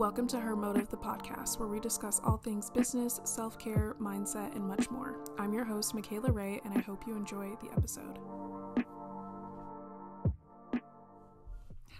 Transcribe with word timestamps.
Welcome 0.00 0.28
to 0.28 0.40
Her 0.40 0.56
Motive, 0.56 0.88
the 0.88 0.96
podcast, 0.96 1.58
where 1.58 1.68
we 1.68 1.78
discuss 1.78 2.22
all 2.24 2.38
things 2.38 2.70
business, 2.70 3.20
self 3.24 3.58
care, 3.58 3.96
mindset, 4.00 4.56
and 4.56 4.66
much 4.66 4.90
more. 4.90 5.22
I'm 5.36 5.52
your 5.52 5.66
host, 5.66 5.94
Michaela 5.94 6.32
Ray, 6.32 6.58
and 6.64 6.72
I 6.72 6.80
hope 6.80 7.06
you 7.06 7.14
enjoy 7.14 7.50
the 7.60 7.70
episode. 7.76 8.18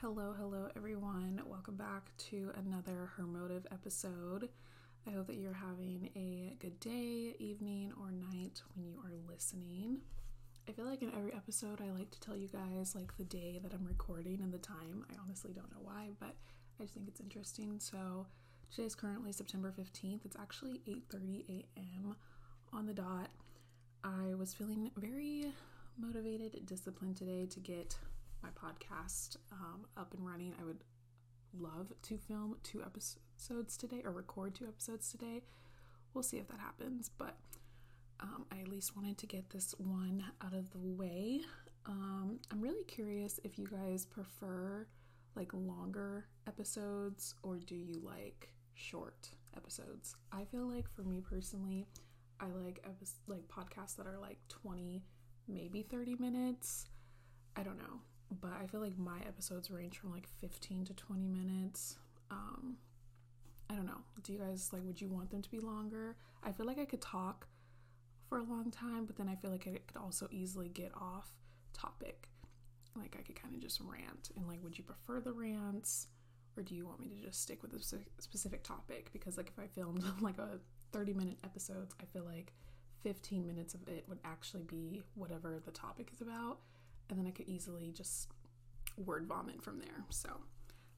Hello, 0.00 0.34
hello, 0.34 0.70
everyone. 0.74 1.42
Welcome 1.44 1.76
back 1.76 2.10
to 2.30 2.50
another 2.56 3.10
Her 3.18 3.24
Motive 3.24 3.66
episode. 3.70 4.48
I 5.06 5.10
hope 5.10 5.26
that 5.26 5.36
you're 5.36 5.52
having 5.52 6.08
a 6.16 6.56
good 6.58 6.80
day, 6.80 7.34
evening, 7.38 7.92
or 8.00 8.12
night 8.12 8.62
when 8.74 8.86
you 8.86 8.98
are 9.04 9.12
listening. 9.30 9.98
I 10.66 10.72
feel 10.72 10.86
like 10.86 11.02
in 11.02 11.12
every 11.14 11.34
episode, 11.34 11.82
I 11.82 11.90
like 11.90 12.10
to 12.12 12.20
tell 12.20 12.34
you 12.34 12.48
guys 12.48 12.94
like 12.94 13.14
the 13.18 13.24
day 13.24 13.60
that 13.62 13.74
I'm 13.74 13.84
recording 13.84 14.40
and 14.40 14.54
the 14.54 14.58
time. 14.58 15.04
I 15.10 15.16
honestly 15.22 15.52
don't 15.52 15.70
know 15.70 15.82
why, 15.82 16.08
but 16.18 16.34
I 16.80 16.84
just 16.84 16.94
think 16.94 17.08
it's 17.08 17.20
interesting. 17.20 17.78
So 17.78 18.26
today 18.70 18.86
is 18.86 18.94
currently 18.94 19.32
September 19.32 19.70
15th. 19.78 20.24
It's 20.24 20.36
actually 20.40 20.80
8:30 20.88 21.44
a.m. 21.76 22.16
on 22.72 22.86
the 22.86 22.94
dot. 22.94 23.28
I 24.02 24.32
was 24.34 24.54
feeling 24.54 24.90
very 24.96 25.52
motivated, 25.98 26.64
disciplined 26.64 27.18
today 27.18 27.44
to 27.50 27.60
get 27.60 27.98
my 28.42 28.48
podcast 28.50 29.36
um, 29.52 29.84
up 29.98 30.14
and 30.14 30.26
running. 30.26 30.54
I 30.58 30.64
would 30.64 30.82
love 31.52 31.92
to 32.00 32.16
film 32.16 32.56
two 32.62 32.82
episodes 32.82 33.76
today 33.76 34.00
or 34.02 34.12
record 34.12 34.54
two 34.54 34.66
episodes 34.66 35.10
today. 35.10 35.42
We'll 36.14 36.22
see 36.22 36.38
if 36.38 36.48
that 36.48 36.60
happens, 36.60 37.10
but 37.18 37.36
um, 38.20 38.46
I 38.50 38.60
at 38.60 38.68
least 38.68 38.96
wanted 38.96 39.18
to 39.18 39.26
get 39.26 39.50
this 39.50 39.74
one 39.76 40.24
out 40.42 40.54
of 40.54 40.70
the 40.70 40.78
way. 40.78 41.42
Um, 41.84 42.38
I'm 42.50 42.62
really 42.62 42.84
curious 42.84 43.38
if 43.44 43.58
you 43.58 43.66
guys 43.66 44.06
prefer 44.06 44.86
like 45.36 45.52
longer 45.52 46.26
episodes 46.50 47.34
or 47.44 47.58
do 47.58 47.76
you 47.76 48.00
like 48.02 48.52
short 48.74 49.30
episodes? 49.56 50.16
I 50.32 50.44
feel 50.44 50.66
like 50.68 50.88
for 50.90 51.02
me 51.02 51.20
personally, 51.20 51.86
I 52.40 52.46
like 52.46 52.80
epi- 52.84 53.06
like 53.28 53.46
podcasts 53.46 53.96
that 53.96 54.06
are 54.06 54.18
like 54.18 54.38
20, 54.48 55.04
maybe 55.46 55.82
30 55.82 56.16
minutes. 56.16 56.86
I 57.54 57.62
don't 57.62 57.78
know, 57.78 58.00
but 58.40 58.50
I 58.60 58.66
feel 58.66 58.80
like 58.80 58.98
my 58.98 59.18
episodes 59.28 59.70
range 59.70 59.98
from 59.98 60.10
like 60.10 60.26
15 60.40 60.86
to 60.86 60.94
20 60.94 61.28
minutes. 61.28 61.96
Um 62.30 62.76
I 63.68 63.74
don't 63.74 63.86
know. 63.86 64.02
Do 64.24 64.32
you 64.32 64.40
guys 64.40 64.70
like 64.72 64.82
would 64.84 65.00
you 65.00 65.08
want 65.08 65.30
them 65.30 65.42
to 65.42 65.50
be 65.50 65.60
longer? 65.60 66.16
I 66.42 66.50
feel 66.50 66.66
like 66.66 66.78
I 66.78 66.84
could 66.84 67.02
talk 67.02 67.46
for 68.28 68.38
a 68.38 68.42
long 68.42 68.72
time, 68.72 69.04
but 69.04 69.16
then 69.16 69.28
I 69.28 69.36
feel 69.36 69.52
like 69.52 69.68
I 69.68 69.78
could 69.86 70.00
also 70.02 70.26
easily 70.32 70.68
get 70.68 70.90
off 71.00 71.30
topic 71.72 72.30
like 72.96 73.16
I 73.18 73.22
could 73.22 73.40
kind 73.40 73.54
of 73.54 73.60
just 73.60 73.80
rant 73.80 74.30
and 74.36 74.46
like 74.48 74.62
would 74.62 74.76
you 74.76 74.84
prefer 74.84 75.20
the 75.20 75.32
rants 75.32 76.08
or 76.60 76.62
do 76.62 76.74
you 76.74 76.86
want 76.86 77.00
me 77.00 77.08
to 77.08 77.26
just 77.26 77.42
stick 77.42 77.62
with 77.62 77.72
a 77.72 77.80
specific 78.18 78.62
topic? 78.62 79.10
Because 79.12 79.38
like 79.38 79.48
if 79.48 79.58
I 79.58 79.66
filmed 79.66 80.04
like 80.20 80.38
a 80.38 80.58
30 80.92 81.14
minute 81.14 81.38
episodes 81.42 81.94
I 82.00 82.04
feel 82.12 82.24
like 82.24 82.52
15 83.02 83.46
minutes 83.46 83.72
of 83.72 83.88
it 83.88 84.04
would 84.08 84.18
actually 84.24 84.64
be 84.64 85.02
whatever 85.14 85.58
the 85.64 85.70
topic 85.70 86.10
is 86.12 86.20
about. 86.20 86.58
And 87.08 87.18
then 87.18 87.26
I 87.26 87.30
could 87.30 87.48
easily 87.48 87.92
just 87.96 88.28
word 88.98 89.26
vomit 89.26 89.62
from 89.62 89.78
there. 89.78 90.04
So 90.10 90.28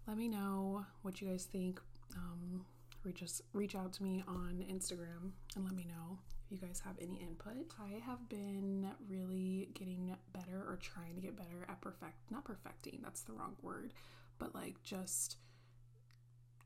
let 0.09 0.17
me 0.19 0.29
know 0.29 0.85
what 1.03 1.21
you 1.21 1.29
guys 1.29 1.45
think. 1.45 1.81
Um, 2.17 2.65
reach 3.05 3.23
us 3.23 3.41
reach 3.53 3.75
out 3.75 3.93
to 3.93 4.03
me 4.03 4.23
on 4.29 4.65
Instagram 4.71 5.31
and 5.57 5.65
let 5.65 5.75
me 5.75 5.87
know 5.89 6.19
if 6.45 6.53
you 6.61 6.67
guys 6.67 6.83
have 6.85 6.97
any 7.01 7.21
input. 7.21 7.73
I 7.81 7.99
have 8.05 8.29
been 8.29 8.91
really 9.09 9.69
getting 9.75 10.15
better 10.33 10.59
or 10.69 10.79
trying 10.81 11.15
to 11.15 11.21
get 11.21 11.37
better 11.37 11.67
at 11.69 11.81
perfect 11.81 12.15
not 12.31 12.45
perfecting, 12.45 13.01
that's 13.03 13.23
the 13.23 13.33
wrong 13.33 13.55
word, 13.63 13.93
but 14.39 14.55
like 14.55 14.83
just 14.83 15.37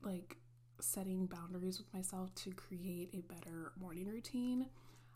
like 0.03 0.37
setting 0.79 1.25
boundaries 1.25 1.79
with 1.79 1.91
myself 1.93 2.33
to 2.35 2.51
create 2.51 3.09
a 3.13 3.21
better 3.33 3.71
morning 3.79 4.07
routine. 4.07 4.67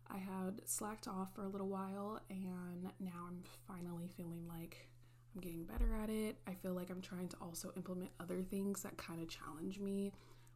I 0.10 0.18
had 0.18 0.62
slacked 0.66 1.08
off 1.08 1.34
for 1.34 1.44
a 1.44 1.48
little 1.48 1.70
while 1.70 2.20
and 2.30 2.90
now 3.00 3.28
I'm 3.28 3.44
finally 3.68 4.10
feeling 4.18 4.46
like 4.48 4.90
I'm 5.34 5.42
getting 5.42 5.64
better 5.64 5.94
at 6.04 6.10
it. 6.10 6.38
I 6.48 6.54
feel 6.54 6.74
like 6.74 6.90
I'm 6.90 7.02
trying 7.02 7.30
to 7.30 7.38
also 7.42 7.72
implement 7.78 8.12
other 8.20 8.42
things 8.42 8.84
that 8.84 8.98
kind 8.98 9.22
of 9.22 9.30
challenge 9.30 9.80
me. 9.80 10.12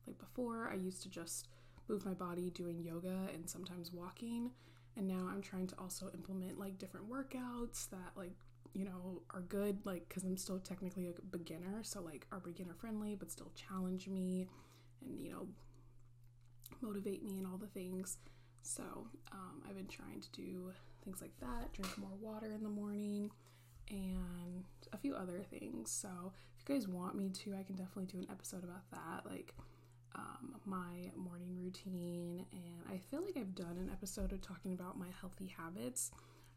Like 0.06 0.18
before, 0.18 0.70
I 0.70 0.76
used 0.76 1.02
to 1.04 1.10
just 1.10 1.48
move 1.88 2.06
my 2.06 2.14
body 2.14 2.50
doing 2.50 2.84
yoga 2.84 3.30
and 3.34 3.50
sometimes 3.50 3.94
walking. 3.94 4.52
And 4.98 5.08
now 5.08 5.30
I'm 5.32 5.42
trying 5.42 5.68
to 5.68 5.76
also 5.78 6.10
implement 6.14 6.60
like 6.60 6.78
different 6.78 7.10
workouts 7.10 7.90
that 7.90 8.12
like 8.16 8.34
you 8.76 8.84
know 8.86 9.22
are 9.34 9.42
good 9.42 9.78
like 9.86 10.08
because 10.08 10.24
i'm 10.24 10.36
still 10.38 10.60
technically 10.60 11.08
a 11.08 11.22
beginner 11.32 11.82
so 11.82 12.02
like 12.02 12.28
are 12.32 12.40
beginner 12.40 12.76
friendly 12.78 13.16
but 13.16 13.32
still 13.32 13.52
challenge 13.56 14.08
me 14.08 14.48
and 15.02 15.20
you 15.20 15.32
know 15.32 15.48
motivate 16.82 17.24
me 17.24 17.38
and 17.38 17.48
all 17.48 17.58
the 17.58 17.68
things. 17.68 18.18
So 18.62 18.84
um, 19.32 19.62
i've 19.68 19.76
been 19.76 19.88
trying 19.88 20.22
to 20.22 20.32
do 20.32 20.72
things 21.04 21.22
like 21.22 21.38
that 21.40 21.72
drink 21.74 21.98
more 21.98 22.16
water 22.20 22.52
in 22.54 22.64
the 22.64 22.70
morning 22.70 23.30
and 23.90 24.64
a 24.92 24.98
few 24.98 25.14
other 25.16 25.44
things. 25.50 25.92
So 25.92 26.34
if 26.60 26.68
you 26.68 26.76
guys 26.76 26.88
want 26.88 27.16
me 27.16 27.30
to 27.30 27.56
i 27.60 27.64
can 27.64 27.76
definitely 27.76 28.06
do 28.06 28.18
an 28.18 28.28
episode 28.32 28.64
about 28.64 28.90
that 28.92 29.30
like 29.30 29.54
um, 30.16 30.56
my 30.66 31.12
morning 31.18 31.58
routine, 31.62 32.46
and 32.54 32.84
I 32.90 32.98
feel 32.98 33.22
like 33.22 33.36
I've 33.36 33.54
done 33.54 33.78
an 33.78 33.90
episode 33.92 34.32
of 34.32 34.42
talking 34.42 34.72
about 34.74 34.98
my 34.98 35.08
healthy 35.20 35.54
habits, 35.58 36.12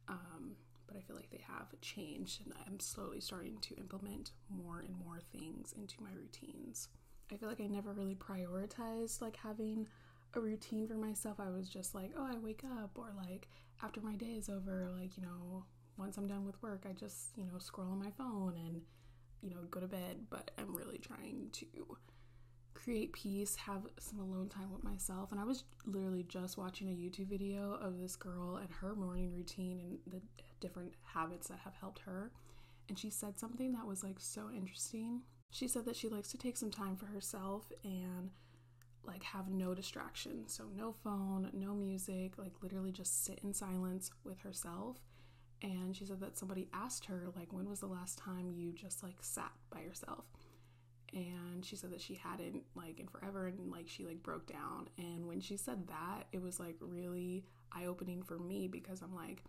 um, 0.07 0.53
but 0.89 0.97
I 0.97 1.01
feel 1.03 1.15
like 1.15 1.31
they 1.31 1.45
have 1.47 1.81
changed, 1.81 2.41
and 2.45 2.53
I'm 2.67 2.81
slowly 2.81 3.21
starting 3.21 3.59
to 3.61 3.77
implement 3.77 4.33
more 4.51 4.81
and 4.81 4.97
more 5.05 5.21
things 5.31 5.73
into 5.77 6.03
my 6.03 6.11
routines. 6.17 6.89
I 7.31 7.37
feel 7.37 7.49
like 7.49 7.61
I 7.61 7.67
never 7.67 7.93
really 7.93 8.17
prioritized 8.17 9.21
like 9.21 9.37
having 9.37 9.87
a 10.35 10.41
routine 10.41 10.89
for 10.89 10.95
myself. 10.95 11.39
I 11.39 11.51
was 11.51 11.69
just 11.69 11.95
like, 11.95 12.13
oh, 12.19 12.27
I 12.27 12.39
wake 12.39 12.65
up, 12.81 12.93
or 12.97 13.13
like 13.17 13.49
after 13.83 14.01
my 14.01 14.15
day 14.15 14.33
is 14.33 14.49
over, 14.49 14.89
like, 14.99 15.17
you 15.17 15.23
know, 15.23 15.65
once 15.97 16.17
I'm 16.17 16.27
done 16.27 16.45
with 16.45 16.61
work, 16.63 16.85
I 16.89 16.93
just, 16.93 17.37
you 17.37 17.45
know, 17.45 17.59
scroll 17.59 17.91
on 17.91 17.99
my 17.99 18.11
phone 18.11 18.55
and, 18.57 18.83
you 19.43 19.51
know, 19.51 19.63
go 19.71 19.81
to 19.81 19.87
bed. 19.87 20.27
But 20.31 20.51
I'm 20.59 20.75
really 20.75 20.99
trying 20.99 21.49
to 21.53 21.67
create 22.75 23.13
peace, 23.13 23.57
have 23.57 23.83
some 23.99 24.21
alone 24.21 24.49
time 24.49 24.73
with 24.73 24.85
myself. 24.85 25.33
And 25.33 25.41
I 25.41 25.45
was 25.45 25.65
literally 25.85 26.25
just 26.29 26.57
watching 26.57 26.89
a 26.89 26.93
YouTube 26.93 27.29
video 27.29 27.75
of 27.75 27.99
this 27.99 28.17
girl 28.17 28.57
and 28.57 28.69
her 28.81 28.95
morning 28.95 29.33
routine 29.33 29.81
and 29.81 29.99
the 30.07 30.21
different 30.61 30.95
habits 31.03 31.49
that 31.49 31.61
have 31.65 31.75
helped 31.75 32.01
her. 32.01 32.31
And 32.89 32.99
she 32.99 33.11
said 33.11 33.39
something 33.39 33.73
that 33.73 33.87
was 33.87 34.03
like 34.03 34.17
so 34.19 34.51
interesting. 34.55 35.23
She 35.51 35.69
said 35.69 35.85
that 35.87 35.97
she 35.97 36.09
likes 36.09 36.31
to 36.31 36.39
take 36.39 36.57
some 36.57 36.71
time 36.71 36.97
for 36.97 37.07
herself 37.07 37.71
and 37.85 38.31
like 39.05 39.23
have 39.23 39.49
no 39.49 39.75
distractions. 39.75 40.53
So, 40.55 40.65
no 40.77 40.93
phone, 40.93 41.51
no 41.53 41.75
music, 41.75 42.39
like 42.39 42.53
literally 42.63 42.93
just 42.93 43.25
sit 43.25 43.41
in 43.43 43.55
silence 43.55 44.11
with 44.25 44.41
herself. 44.41 44.99
And 45.63 45.97
she 45.97 46.05
said 46.05 46.21
that 46.21 46.39
somebody 46.39 46.69
asked 46.73 47.07
her, 47.07 47.25
like, 47.35 47.53
when 47.53 47.69
was 47.69 47.81
the 47.81 47.87
last 47.87 48.17
time 48.17 48.53
you 48.55 48.73
just 48.73 49.03
like 49.03 49.17
sat 49.21 49.53
by 49.71 49.81
yourself? 49.81 50.25
and 51.15 51.65
she 51.65 51.77
said 51.77 51.91
that 51.91 52.01
she 52.01 52.15
hadn't 52.15 52.63
like 52.75 53.01
in 53.01 53.07
forever 53.07 53.47
and 53.47 53.71
like 53.71 53.89
she 53.89 54.05
like 54.05 54.23
broke 54.23 54.47
down 54.47 54.89
and 54.99 55.27
when 55.27 55.41
she 55.41 55.57
said 55.57 55.87
that 55.89 56.25
it 56.33 56.43
was 56.43 56.61
like 56.61 56.77
really 56.81 57.45
eye-opening 57.73 58.23
for 58.23 58.39
me 58.39 58.69
because 58.69 59.01
i'm 59.03 59.15
like 59.15 59.43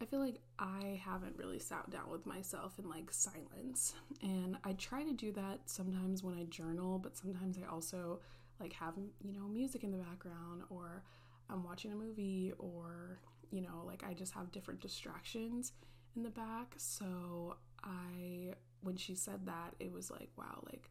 i 0.00 0.04
feel 0.04 0.20
like 0.20 0.40
i 0.58 1.00
haven't 1.04 1.36
really 1.36 1.58
sat 1.58 1.88
down 1.90 2.10
with 2.10 2.26
myself 2.26 2.78
in 2.78 2.88
like 2.88 3.12
silence. 3.12 3.94
And 4.22 4.56
i 4.64 4.72
try 4.74 5.02
to 5.02 5.12
do 5.12 5.32
that 5.32 5.60
sometimes 5.66 6.22
when 6.22 6.34
i 6.34 6.44
journal 6.44 6.98
but 6.98 7.16
sometimes 7.16 7.58
i 7.58 7.70
also 7.72 8.20
like 8.60 8.72
have 8.72 8.94
you 9.22 9.32
know 9.32 9.46
music 9.46 9.84
in 9.84 9.90
the 9.90 9.98
background 9.98 10.62
or 10.70 11.02
i'm 11.50 11.62
watching 11.64 11.92
a 11.92 11.96
movie 11.96 12.52
or 12.58 13.18
you 13.50 13.60
know 13.60 13.84
like 13.86 14.02
i 14.08 14.12
just 14.12 14.32
have 14.34 14.50
different 14.52 14.80
distractions 14.80 15.72
in 16.18 16.22
the 16.22 16.30
back. 16.30 16.74
So 16.76 17.56
i 17.84 18.54
when 18.80 18.96
she 18.96 19.14
said 19.16 19.44
that, 19.46 19.74
it 19.80 19.92
was 19.92 20.08
like, 20.10 20.28
wow, 20.36 20.62
like 20.70 20.90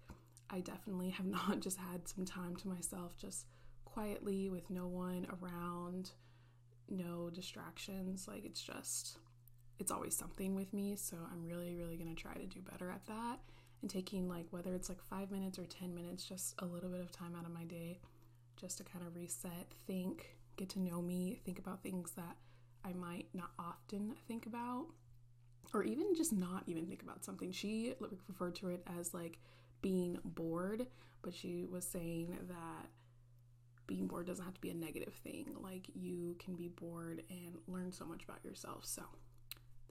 I 0.49 0.59
definitely 0.59 1.09
have 1.11 1.25
not 1.39 1.59
just 1.59 1.77
had 1.77 2.07
some 2.07 2.25
time 2.25 2.55
to 2.57 2.67
myself, 2.67 3.17
just 3.17 3.45
quietly 3.85 4.49
with 4.49 4.69
no 4.69 4.87
one 4.87 5.27
around, 5.41 6.11
no 6.89 7.29
distractions. 7.29 8.27
Like 8.27 8.45
it's 8.45 8.61
just, 8.61 9.17
it's 9.79 9.91
always 9.91 10.15
something 10.15 10.55
with 10.55 10.73
me. 10.73 10.95
So 10.95 11.17
I'm 11.31 11.43
really, 11.43 11.75
really 11.75 11.97
going 11.97 12.13
to 12.13 12.21
try 12.21 12.33
to 12.33 12.45
do 12.45 12.59
better 12.61 12.89
at 12.89 13.05
that 13.07 13.39
and 13.81 13.89
taking 13.89 14.27
like 14.27 14.45
whether 14.51 14.73
it's 14.73 14.89
like 14.89 15.01
five 15.01 15.31
minutes 15.31 15.59
or 15.59 15.65
10 15.65 15.93
minutes, 15.93 16.23
just 16.23 16.55
a 16.59 16.65
little 16.65 16.89
bit 16.89 17.01
of 17.01 17.11
time 17.11 17.35
out 17.37 17.45
of 17.45 17.53
my 17.53 17.63
day 17.63 17.99
just 18.59 18.79
to 18.79 18.83
kind 18.83 19.05
of 19.05 19.15
reset, 19.15 19.67
think, 19.85 20.35
get 20.55 20.69
to 20.69 20.79
know 20.79 21.01
me, 21.01 21.39
think 21.45 21.59
about 21.59 21.83
things 21.83 22.11
that 22.13 22.37
I 22.83 22.93
might 22.93 23.27
not 23.33 23.51
often 23.59 24.15
think 24.27 24.45
about 24.45 24.87
or 25.73 25.83
even 25.83 26.15
just 26.15 26.33
not 26.33 26.63
even 26.67 26.85
think 26.85 27.01
about 27.03 27.23
something. 27.23 27.51
She 27.51 27.93
referred 28.27 28.55
to 28.55 28.69
it 28.69 28.81
as 28.99 29.13
like 29.13 29.39
being 29.81 30.17
bored, 30.23 30.87
but 31.21 31.33
she 31.33 31.65
was 31.69 31.85
saying 31.85 32.37
that 32.47 32.87
being 33.87 34.07
bored 34.07 34.27
doesn't 34.27 34.43
have 34.43 34.53
to 34.53 34.61
be 34.61 34.69
a 34.69 34.75
negative 34.75 35.13
thing. 35.23 35.55
Like 35.59 35.87
you 35.95 36.35
can 36.39 36.55
be 36.55 36.67
bored 36.67 37.23
and 37.29 37.57
learn 37.67 37.91
so 37.91 38.05
much 38.05 38.23
about 38.23 38.43
yourself. 38.43 38.85
So, 38.85 39.03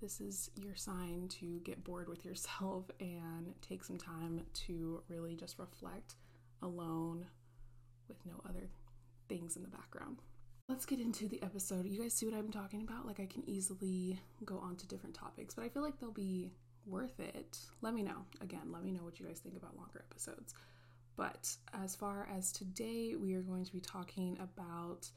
this 0.00 0.20
is 0.20 0.50
your 0.54 0.74
sign 0.74 1.26
to 1.40 1.58
get 1.64 1.82
bored 1.82 2.08
with 2.08 2.24
yourself 2.24 2.84
and 3.00 3.54
take 3.62 3.82
some 3.82 3.96
time 3.96 4.42
to 4.66 5.02
really 5.08 5.34
just 5.34 5.58
reflect 5.58 6.16
alone 6.62 7.26
with 8.08 8.18
no 8.26 8.40
other 8.48 8.68
things 9.28 9.56
in 9.56 9.62
the 9.62 9.68
background. 9.68 10.18
Let's 10.68 10.84
get 10.84 11.00
into 11.00 11.28
the 11.28 11.42
episode. 11.42 11.86
You 11.86 12.00
guys 12.00 12.12
see 12.12 12.26
what 12.26 12.34
I'm 12.34 12.50
talking 12.50 12.82
about? 12.82 13.06
Like, 13.06 13.20
I 13.20 13.26
can 13.26 13.48
easily 13.48 14.18
go 14.44 14.58
on 14.58 14.76
to 14.76 14.86
different 14.86 15.14
topics, 15.14 15.54
but 15.54 15.64
I 15.64 15.68
feel 15.68 15.82
like 15.82 15.98
they'll 16.00 16.10
be 16.10 16.50
worth 16.86 17.18
it. 17.20 17.58
Let 17.82 17.94
me 17.94 18.02
know. 18.02 18.24
Again, 18.40 18.72
let 18.72 18.82
me 18.82 18.90
know 18.90 19.02
what 19.02 19.20
you 19.20 19.26
guys 19.26 19.38
think 19.38 19.56
about 19.56 19.76
longer 19.76 20.04
episodes. 20.10 20.54
But 21.16 21.56
as 21.72 21.96
far 21.96 22.28
as 22.36 22.52
today, 22.52 23.14
we 23.16 23.34
are 23.34 23.40
going 23.40 23.64
to 23.64 23.72
be 23.72 23.80
talking 23.80 24.36
about, 24.40 25.10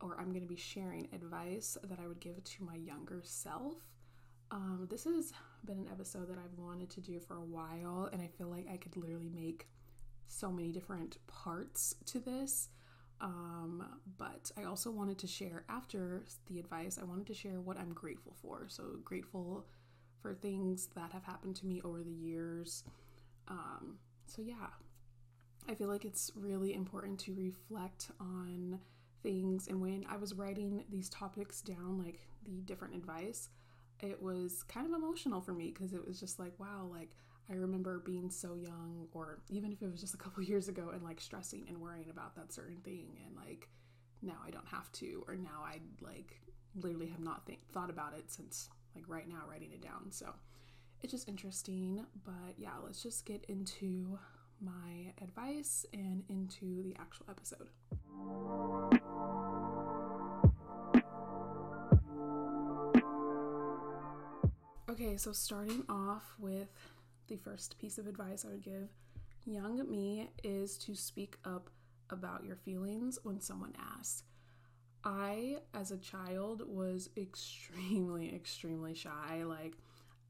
or 0.00 0.16
I'm 0.18 0.28
going 0.28 0.42
to 0.42 0.48
be 0.48 0.56
sharing 0.56 1.08
advice 1.12 1.76
that 1.82 1.98
I 2.02 2.06
would 2.06 2.20
give 2.20 2.42
to 2.42 2.64
my 2.64 2.76
younger 2.76 3.20
self. 3.24 3.74
Um, 4.52 4.86
this 4.90 5.04
has 5.04 5.32
been 5.64 5.78
an 5.78 5.88
episode 5.92 6.28
that 6.28 6.38
I've 6.38 6.58
wanted 6.58 6.90
to 6.90 7.00
do 7.00 7.20
for 7.20 7.36
a 7.36 7.44
while, 7.44 8.08
and 8.12 8.22
I 8.22 8.26
feel 8.26 8.48
like 8.48 8.66
I 8.72 8.76
could 8.76 8.96
literally 8.96 9.28
make 9.28 9.68
so 10.28 10.50
many 10.50 10.70
different 10.70 11.18
parts 11.26 11.94
to 12.06 12.20
this. 12.20 12.68
Um, 13.20 13.84
but 14.16 14.50
I 14.56 14.64
also 14.64 14.90
wanted 14.90 15.18
to 15.18 15.26
share 15.26 15.64
after 15.68 16.24
the 16.46 16.58
advice, 16.58 16.98
I 17.00 17.04
wanted 17.04 17.26
to 17.26 17.34
share 17.34 17.60
what 17.60 17.78
I'm 17.78 17.92
grateful 17.92 18.34
for. 18.40 18.64
So, 18.68 18.98
grateful 19.04 19.66
for 20.22 20.32
things 20.32 20.88
that 20.94 21.12
have 21.12 21.24
happened 21.24 21.56
to 21.56 21.66
me 21.66 21.82
over 21.84 22.02
the 22.02 22.10
years. 22.10 22.84
Um, 23.46 23.98
so, 24.26 24.40
yeah, 24.40 24.68
I 25.68 25.74
feel 25.74 25.88
like 25.88 26.04
it's 26.04 26.32
really 26.34 26.74
important 26.74 27.18
to 27.20 27.34
reflect 27.34 28.10
on 28.18 28.80
things. 29.22 29.68
And 29.68 29.80
when 29.80 30.04
I 30.08 30.16
was 30.16 30.34
writing 30.34 30.84
these 30.90 31.08
topics 31.08 31.60
down, 31.60 32.02
like 32.02 32.20
the 32.44 32.62
different 32.62 32.94
advice, 32.94 33.50
it 34.00 34.20
was 34.20 34.62
kind 34.64 34.86
of 34.86 34.92
emotional 34.92 35.40
for 35.40 35.52
me 35.52 35.72
because 35.72 35.92
it 35.92 36.06
was 36.06 36.18
just 36.18 36.38
like, 36.38 36.58
wow, 36.58 36.88
like 36.90 37.10
I 37.50 37.54
remember 37.54 37.98
being 37.98 38.30
so 38.30 38.54
young, 38.54 39.08
or 39.12 39.40
even 39.48 39.72
if 39.72 39.82
it 39.82 39.90
was 39.90 40.00
just 40.00 40.14
a 40.14 40.18
couple 40.18 40.42
years 40.44 40.68
ago, 40.68 40.90
and 40.92 41.02
like 41.02 41.20
stressing 41.20 41.66
and 41.68 41.80
worrying 41.80 42.10
about 42.10 42.36
that 42.36 42.52
certain 42.52 42.78
thing, 42.78 43.18
and 43.26 43.36
like 43.36 43.68
now 44.22 44.36
I 44.46 44.50
don't 44.50 44.68
have 44.68 44.90
to, 44.92 45.24
or 45.28 45.36
now 45.36 45.62
I 45.64 45.80
like 46.00 46.40
literally 46.76 47.08
have 47.08 47.20
not 47.20 47.48
thought 47.72 47.90
about 47.90 48.14
it 48.16 48.30
since 48.30 48.68
like 48.94 49.04
right 49.08 49.28
now 49.28 49.42
writing 49.48 49.72
it 49.72 49.82
down. 49.82 50.10
So 50.10 50.32
it's 51.02 51.12
just 51.12 51.28
interesting. 51.28 52.04
But 52.24 52.54
yeah, 52.56 52.74
let's 52.82 53.02
just 53.02 53.24
get 53.24 53.44
into 53.48 54.18
my 54.60 55.12
advice 55.22 55.86
and 55.92 56.22
into 56.28 56.82
the 56.82 56.94
actual 56.98 57.26
episode. 57.28 57.68
Okay, 64.90 65.16
so 65.16 65.32
starting 65.32 65.84
off 65.88 66.34
with 66.38 66.68
the 67.28 67.36
first 67.36 67.78
piece 67.78 67.96
of 67.96 68.06
advice 68.06 68.44
I 68.44 68.50
would 68.50 68.62
give 68.62 68.88
young 69.46 69.88
me 69.88 70.30
is 70.42 70.76
to 70.78 70.94
speak 70.94 71.36
up 71.44 71.70
about 72.10 72.44
your 72.44 72.56
feelings 72.56 73.18
when 73.22 73.40
someone 73.40 73.72
asks. 73.96 74.24
I, 75.04 75.58
as 75.72 75.90
a 75.90 75.96
child, 75.96 76.62
was 76.66 77.08
extremely, 77.16 78.34
extremely 78.34 78.94
shy. 78.94 79.44
Like, 79.44 79.74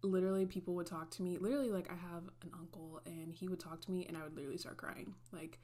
literally, 0.02 0.46
people 0.46 0.74
would 0.74 0.86
talk 0.86 1.10
to 1.12 1.22
me. 1.22 1.38
Literally, 1.38 1.70
like, 1.70 1.90
I 1.90 1.94
have 1.94 2.24
an 2.42 2.50
uncle, 2.54 3.00
and 3.06 3.32
he 3.32 3.48
would 3.48 3.60
talk 3.60 3.80
to 3.82 3.90
me, 3.90 4.06
and 4.06 4.16
I 4.16 4.22
would 4.22 4.34
literally 4.34 4.58
start 4.58 4.76
crying. 4.76 5.14
Like, 5.32 5.58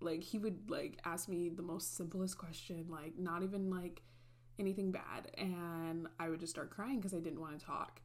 like 0.00 0.22
he 0.22 0.38
would 0.38 0.70
like 0.70 0.98
ask 1.04 1.28
me 1.28 1.48
the 1.48 1.62
most 1.62 1.96
simplest 1.96 2.36
question, 2.36 2.86
like 2.90 3.18
not 3.18 3.42
even 3.42 3.70
like 3.70 4.02
anything 4.58 4.92
bad, 4.92 5.30
and 5.38 6.08
I 6.18 6.28
would 6.28 6.40
just 6.40 6.52
start 6.52 6.70
crying 6.70 6.96
because 6.96 7.14
I 7.14 7.20
didn't 7.20 7.40
want 7.40 7.58
to 7.58 7.64
talk. 7.64 8.00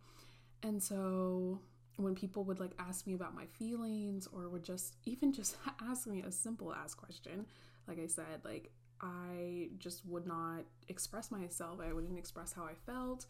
And 0.64 0.82
so 0.82 1.60
when 2.00 2.16
people 2.16 2.44
would 2.46 2.60
like 2.60 2.72
ask 2.80 3.06
me 3.06 3.14
about 3.14 3.36
my 3.36 3.46
feelings 3.58 4.28
or 4.32 4.48
would 4.50 4.64
just 4.64 4.96
even 5.06 5.34
just 5.34 5.58
ask 5.90 6.08
me 6.08 6.22
a 6.22 6.32
simple 6.32 6.74
ask 6.74 6.98
question 6.98 7.46
like 7.88 8.00
i 8.00 8.08
said 8.08 8.40
like 8.46 8.72
i 9.02 9.70
just 9.78 10.06
would 10.06 10.26
not 10.26 10.64
express 10.88 11.30
myself 11.30 11.80
i 11.86 11.92
wouldn't 11.92 12.18
express 12.18 12.54
how 12.54 12.64
i 12.64 12.74
felt 12.86 13.26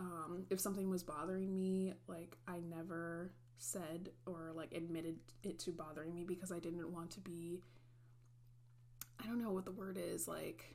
um, 0.00 0.46
if 0.50 0.58
something 0.58 0.88
was 0.88 1.02
bothering 1.02 1.54
me 1.54 1.92
like 2.08 2.36
i 2.48 2.58
never 2.68 3.32
said 3.58 4.08
or 4.26 4.50
like 4.54 4.72
admitted 4.72 5.16
it 5.42 5.58
to 5.58 5.70
bothering 5.70 6.14
me 6.14 6.24
because 6.24 6.50
i 6.50 6.58
didn't 6.58 6.90
want 6.90 7.10
to 7.10 7.20
be 7.20 7.60
i 9.22 9.26
don't 9.26 9.42
know 9.42 9.52
what 9.52 9.66
the 9.66 9.70
word 9.70 9.98
is 10.02 10.26
like 10.26 10.74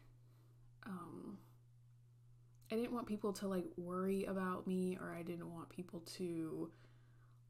um 0.86 1.40
i 2.72 2.76
didn't 2.76 2.94
want 2.94 3.08
people 3.08 3.34
to 3.34 3.48
like 3.48 3.66
worry 3.76 4.26
about 4.26 4.68
me 4.68 4.98
or 5.02 5.16
i 5.18 5.24
didn't 5.24 5.52
want 5.52 5.68
people 5.70 6.02
to 6.02 6.70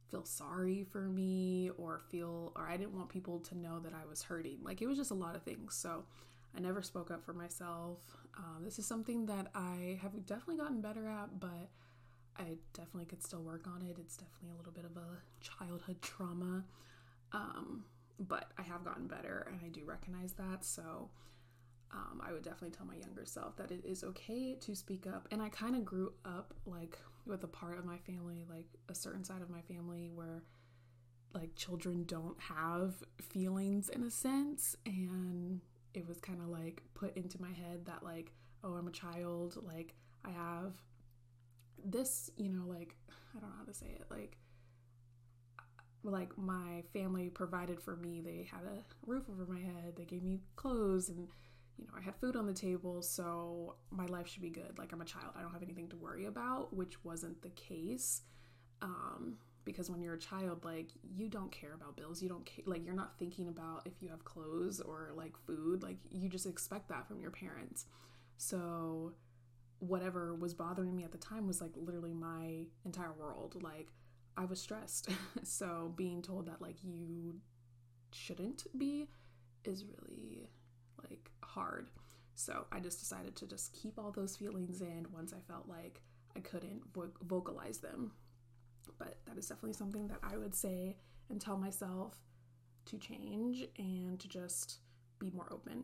feel 0.09 0.23
sorry 0.23 0.85
for 0.91 1.01
me 1.01 1.69
or 1.77 2.01
feel 2.09 2.53
or 2.55 2.67
I 2.69 2.77
didn't 2.77 2.95
want 2.95 3.09
people 3.09 3.39
to 3.39 3.57
know 3.57 3.79
that 3.79 3.93
I 3.93 4.07
was 4.07 4.23
hurting. 4.23 4.59
Like 4.63 4.81
it 4.81 4.87
was 4.87 4.97
just 4.97 5.11
a 5.11 5.15
lot 5.15 5.35
of 5.35 5.43
things. 5.43 5.75
So 5.75 6.05
I 6.55 6.59
never 6.59 6.81
spoke 6.81 7.11
up 7.11 7.23
for 7.23 7.33
myself. 7.33 7.99
Um, 8.37 8.63
this 8.63 8.79
is 8.79 8.85
something 8.85 9.25
that 9.25 9.47
I 9.53 9.99
have 10.01 10.25
definitely 10.25 10.57
gotten 10.57 10.81
better 10.81 11.07
at, 11.07 11.39
but 11.39 11.69
I 12.37 12.57
definitely 12.73 13.05
could 13.05 13.23
still 13.23 13.41
work 13.41 13.67
on 13.67 13.81
it. 13.81 13.97
It's 13.99 14.17
definitely 14.17 14.49
a 14.53 14.57
little 14.57 14.71
bit 14.71 14.85
of 14.85 14.97
a 14.97 15.21
childhood 15.41 16.01
trauma. 16.01 16.63
Um, 17.31 17.85
but 18.19 18.51
I 18.57 18.61
have 18.61 18.85
gotten 18.85 19.07
better 19.07 19.47
and 19.51 19.59
I 19.63 19.69
do 19.69 19.83
recognize 19.85 20.33
that. 20.33 20.63
So 20.63 21.09
um, 21.91 22.21
I 22.25 22.31
would 22.31 22.43
definitely 22.43 22.71
tell 22.71 22.85
my 22.85 22.95
younger 22.95 23.25
self 23.25 23.55
that 23.57 23.71
it 23.71 23.85
is 23.85 24.03
okay 24.03 24.55
to 24.61 24.75
speak 24.75 25.07
up. 25.07 25.27
And 25.31 25.41
I 25.41 25.49
kind 25.49 25.75
of 25.75 25.85
grew 25.85 26.13
up 26.23 26.53
like 26.65 26.97
with 27.25 27.43
a 27.43 27.47
part 27.47 27.77
of 27.77 27.85
my 27.85 27.97
family, 27.97 28.43
like 28.49 28.67
a 28.89 28.95
certain 28.95 29.23
side 29.23 29.41
of 29.41 29.49
my 29.49 29.61
family 29.61 30.09
where 30.13 30.43
like 31.33 31.55
children 31.55 32.05
don't 32.05 32.39
have 32.39 32.95
feelings 33.21 33.89
in 33.89 34.03
a 34.03 34.11
sense. 34.11 34.75
And 34.85 35.61
it 35.97 36.07
was 36.07 36.19
kind 36.19 36.39
of 36.41 36.47
like 36.47 36.83
put 36.93 37.15
into 37.17 37.41
my 37.41 37.51
head 37.51 37.85
that 37.85 38.03
like, 38.03 38.31
oh, 38.63 38.73
I'm 38.73 38.87
a 38.87 38.91
child. 38.91 39.57
Like 39.65 39.95
I 40.23 40.31
have 40.31 40.75
this, 41.83 42.31
you 42.37 42.49
know, 42.49 42.65
like, 42.67 42.95
I 43.09 43.39
don't 43.39 43.49
know 43.49 43.55
how 43.57 43.65
to 43.65 43.73
say 43.73 43.87
it. 43.87 44.05
Like, 44.09 44.37
like 46.03 46.37
my 46.37 46.83
family 46.93 47.29
provided 47.29 47.81
for 47.81 47.95
me. 47.95 48.21
They 48.21 48.47
had 48.51 48.61
a 48.63 48.83
roof 49.05 49.23
over 49.29 49.45
my 49.45 49.59
head. 49.59 49.93
They 49.95 50.05
gave 50.05 50.23
me 50.23 50.41
clothes 50.55 51.09
and 51.09 51.27
you 51.77 51.85
know, 51.85 51.93
I 51.97 52.01
had 52.01 52.15
food 52.15 52.35
on 52.37 52.45
the 52.45 52.53
table, 52.53 53.01
so 53.01 53.75
my 53.91 54.05
life 54.05 54.27
should 54.27 54.41
be 54.41 54.49
good. 54.49 54.77
Like 54.77 54.93
I'm 54.93 55.01
a 55.01 55.05
child, 55.05 55.33
I 55.37 55.41
don't 55.41 55.51
have 55.51 55.63
anything 55.63 55.89
to 55.89 55.97
worry 55.97 56.25
about, 56.25 56.73
which 56.73 57.03
wasn't 57.03 57.41
the 57.41 57.49
case. 57.49 58.21
Um, 58.81 59.37
because 59.65 59.89
when 59.89 60.01
you're 60.01 60.13
a 60.13 60.19
child, 60.19 60.63
like 60.63 60.89
you 61.15 61.27
don't 61.27 61.51
care 61.51 61.73
about 61.73 61.97
bills. 61.97 62.21
You 62.21 62.29
don't 62.29 62.45
care, 62.45 62.63
like 62.65 62.85
you're 62.85 62.95
not 62.95 63.17
thinking 63.17 63.47
about 63.47 63.81
if 63.85 64.01
you 64.01 64.09
have 64.09 64.23
clothes 64.23 64.79
or 64.79 65.09
like 65.15 65.35
food. 65.45 65.83
Like 65.83 65.97
you 66.11 66.29
just 66.29 66.45
expect 66.45 66.89
that 66.89 67.07
from 67.07 67.19
your 67.19 67.31
parents. 67.31 67.85
So 68.37 69.13
whatever 69.79 70.35
was 70.35 70.53
bothering 70.53 70.95
me 70.95 71.03
at 71.03 71.11
the 71.11 71.17
time 71.17 71.47
was 71.47 71.61
like 71.61 71.71
literally 71.75 72.13
my 72.13 72.65
entire 72.85 73.11
world. 73.11 73.61
Like 73.61 73.87
I 74.37 74.45
was 74.45 74.61
stressed. 74.61 75.09
so 75.43 75.93
being 75.95 76.21
told 76.21 76.47
that 76.47 76.61
like 76.61 76.83
you 76.83 77.35
shouldn't 78.13 78.65
be 78.77 79.09
is 79.63 79.83
really 79.85 80.49
like 81.09 81.31
hard. 81.43 81.89
So 82.35 82.65
I 82.71 82.79
just 82.79 82.99
decided 82.99 83.35
to 83.37 83.47
just 83.47 83.73
keep 83.73 83.97
all 83.97 84.11
those 84.11 84.35
feelings 84.35 84.81
in 84.81 85.07
once 85.13 85.33
I 85.33 85.39
felt 85.51 85.67
like 85.67 86.01
I 86.35 86.41
couldn't 86.41 86.81
vo- 86.93 87.13
vocalize 87.23 87.77
them. 87.77 88.11
But 88.97 89.17
that 89.25 89.37
is 89.37 89.47
definitely 89.47 89.73
something 89.73 90.07
that 90.07 90.19
I 90.23 90.37
would 90.37 90.55
say 90.55 90.97
and 91.29 91.39
tell 91.39 91.57
myself 91.57 92.17
to 92.85 92.97
change 92.97 93.65
and 93.77 94.19
to 94.19 94.27
just 94.27 94.79
be 95.19 95.31
more 95.31 95.47
open. 95.51 95.83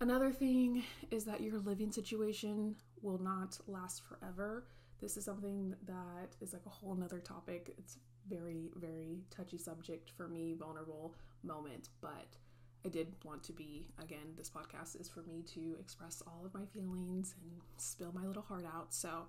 Another 0.00 0.32
thing 0.32 0.82
is 1.10 1.24
that 1.24 1.40
your 1.40 1.58
living 1.58 1.90
situation 1.90 2.76
will 3.00 3.18
not 3.18 3.58
last 3.66 4.02
forever. 4.04 4.66
This 5.00 5.16
is 5.16 5.24
something 5.24 5.74
that 5.86 6.36
is 6.40 6.52
like 6.52 6.66
a 6.66 6.70
whole 6.70 6.94
nother 6.94 7.20
topic. 7.20 7.74
It's 7.78 7.98
very, 8.28 8.70
very 8.76 9.20
touchy 9.30 9.58
subject 9.58 10.10
for 10.16 10.28
me, 10.28 10.54
vulnerable 10.58 11.14
moment, 11.42 11.90
but 12.00 12.36
I 12.84 12.88
did 12.88 13.14
want 13.24 13.42
to 13.44 13.52
be, 13.52 13.88
again, 14.02 14.34
this 14.36 14.50
podcast 14.50 15.00
is 15.00 15.08
for 15.08 15.22
me 15.22 15.42
to 15.54 15.76
express 15.80 16.22
all 16.26 16.44
of 16.44 16.52
my 16.52 16.66
feelings 16.66 17.34
and 17.42 17.60
spill 17.78 18.12
my 18.12 18.26
little 18.26 18.42
heart 18.42 18.66
out. 18.66 18.92
So, 18.92 19.26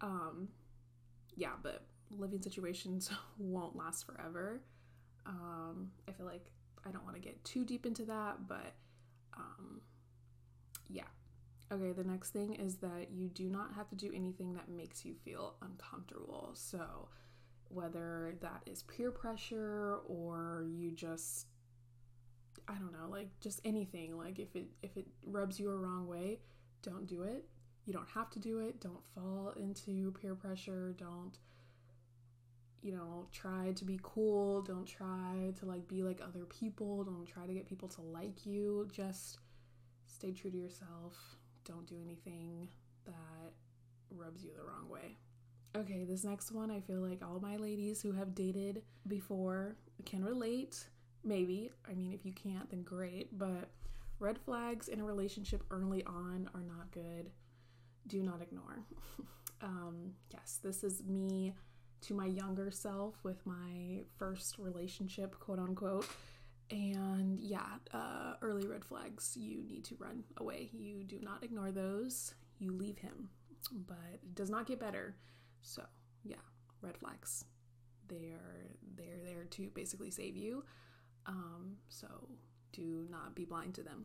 um, 0.00 0.48
yeah, 1.36 1.52
but 1.62 1.84
living 2.10 2.42
situations 2.42 3.10
won't 3.38 3.76
last 3.76 4.06
forever. 4.06 4.62
Um, 5.26 5.90
I 6.08 6.12
feel 6.12 6.26
like 6.26 6.50
I 6.86 6.90
don't 6.90 7.04
want 7.04 7.16
to 7.16 7.22
get 7.22 7.42
too 7.44 7.64
deep 7.64 7.86
into 7.86 8.04
that, 8.06 8.46
but 8.46 8.74
um, 9.36 9.80
yeah. 10.88 11.04
Okay, 11.72 11.92
the 11.92 12.04
next 12.04 12.30
thing 12.30 12.54
is 12.54 12.76
that 12.76 13.08
you 13.10 13.28
do 13.28 13.48
not 13.48 13.72
have 13.74 13.88
to 13.88 13.96
do 13.96 14.12
anything 14.14 14.52
that 14.54 14.68
makes 14.68 15.04
you 15.04 15.14
feel 15.24 15.54
uncomfortable. 15.62 16.50
So, 16.54 17.08
whether 17.68 18.36
that 18.42 18.62
is 18.66 18.82
peer 18.82 19.10
pressure 19.10 19.98
or 20.06 20.66
you 20.68 20.92
just 20.92 21.46
I 22.68 22.74
don't 22.74 22.92
know, 22.92 23.08
like 23.10 23.28
just 23.40 23.60
anything. 23.64 24.16
Like 24.16 24.38
if 24.38 24.54
it 24.54 24.66
if 24.82 24.96
it 24.96 25.06
rubs 25.26 25.58
you 25.58 25.70
a 25.70 25.76
wrong 25.76 26.06
way, 26.06 26.40
don't 26.82 27.06
do 27.06 27.22
it. 27.22 27.44
You 27.86 27.92
don't 27.92 28.08
have 28.14 28.30
to 28.30 28.38
do 28.38 28.60
it. 28.60 28.80
Don't 28.80 29.04
fall 29.14 29.52
into 29.56 30.12
peer 30.12 30.34
pressure. 30.34 30.94
Don't 30.98 31.38
you 32.84 32.92
know, 32.92 33.26
try 33.32 33.72
to 33.74 33.84
be 33.84 33.98
cool. 34.02 34.60
Don't 34.60 34.86
try 34.86 35.54
to 35.58 35.64
like 35.64 35.88
be 35.88 36.02
like 36.02 36.20
other 36.22 36.44
people. 36.44 37.02
Don't 37.02 37.26
try 37.26 37.46
to 37.46 37.54
get 37.54 37.66
people 37.66 37.88
to 37.88 38.02
like 38.02 38.44
you. 38.44 38.86
Just 38.92 39.38
stay 40.06 40.32
true 40.32 40.50
to 40.50 40.56
yourself. 40.56 41.16
Don't 41.64 41.86
do 41.86 41.96
anything 42.04 42.68
that 43.06 43.52
rubs 44.10 44.44
you 44.44 44.50
the 44.54 44.62
wrong 44.62 44.90
way. 44.90 45.16
Okay, 45.74 46.04
this 46.04 46.24
next 46.24 46.52
one, 46.52 46.70
I 46.70 46.80
feel 46.80 47.00
like 47.00 47.22
all 47.22 47.40
my 47.40 47.56
ladies 47.56 48.02
who 48.02 48.12
have 48.12 48.34
dated 48.34 48.82
before 49.08 49.76
can 50.04 50.22
relate. 50.22 50.86
Maybe. 51.24 51.70
I 51.90 51.94
mean, 51.94 52.12
if 52.12 52.26
you 52.26 52.32
can't, 52.32 52.68
then 52.68 52.82
great. 52.82 53.38
But 53.38 53.70
red 54.18 54.38
flags 54.38 54.88
in 54.88 55.00
a 55.00 55.04
relationship 55.04 55.64
early 55.70 56.04
on 56.04 56.50
are 56.54 56.62
not 56.62 56.90
good. 56.92 57.30
Do 58.06 58.22
not 58.22 58.42
ignore. 58.42 58.84
um, 59.62 60.12
yes, 60.32 60.60
this 60.62 60.84
is 60.84 61.02
me 61.04 61.54
to 62.02 62.14
my 62.14 62.26
younger 62.26 62.70
self 62.70 63.14
with 63.22 63.44
my 63.46 64.02
first 64.18 64.58
relationship, 64.58 65.38
quote 65.40 65.58
unquote. 65.58 66.06
And 66.70 67.38
yeah, 67.40 67.78
uh, 67.92 68.34
early 68.42 68.66
red 68.66 68.84
flags, 68.84 69.36
you 69.36 69.62
need 69.62 69.84
to 69.84 69.96
run 69.98 70.24
away. 70.38 70.70
You 70.72 71.04
do 71.04 71.18
not 71.20 71.42
ignore 71.42 71.70
those, 71.72 72.34
you 72.58 72.72
leave 72.72 72.98
him. 72.98 73.28
But 73.86 73.96
it 74.22 74.34
does 74.34 74.50
not 74.50 74.66
get 74.66 74.78
better. 74.78 75.16
So, 75.62 75.82
yeah, 76.22 76.36
red 76.82 76.96
flags. 76.98 77.44
They're 78.08 78.76
they're 78.96 79.24
there 79.24 79.44
to 79.44 79.70
basically 79.74 80.10
save 80.10 80.36
you. 80.36 80.64
Um, 81.26 81.76
so 81.88 82.06
do 82.72 83.06
not 83.10 83.34
be 83.34 83.46
blind 83.46 83.74
to 83.74 83.82
them. 83.82 84.04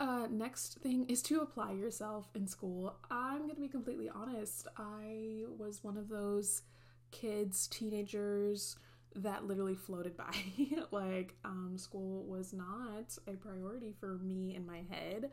Uh, 0.00 0.28
next 0.30 0.78
thing 0.80 1.06
is 1.08 1.22
to 1.22 1.40
apply 1.40 1.72
yourself 1.72 2.28
in 2.34 2.46
school. 2.46 2.96
I'm 3.10 3.38
going 3.38 3.54
to 3.54 3.60
be 3.60 3.68
completely 3.68 4.08
honest. 4.08 4.68
I 4.76 5.42
was 5.58 5.82
one 5.82 5.96
of 5.96 6.08
those 6.08 6.62
kids, 7.10 7.66
teenagers 7.66 8.76
that 9.16 9.44
literally 9.44 9.74
floated 9.74 10.16
by. 10.16 10.32
like, 10.92 11.34
um, 11.44 11.74
school 11.76 12.24
was 12.26 12.52
not 12.52 13.16
a 13.26 13.32
priority 13.32 13.92
for 13.98 14.18
me 14.18 14.54
in 14.54 14.64
my 14.64 14.84
head. 14.88 15.30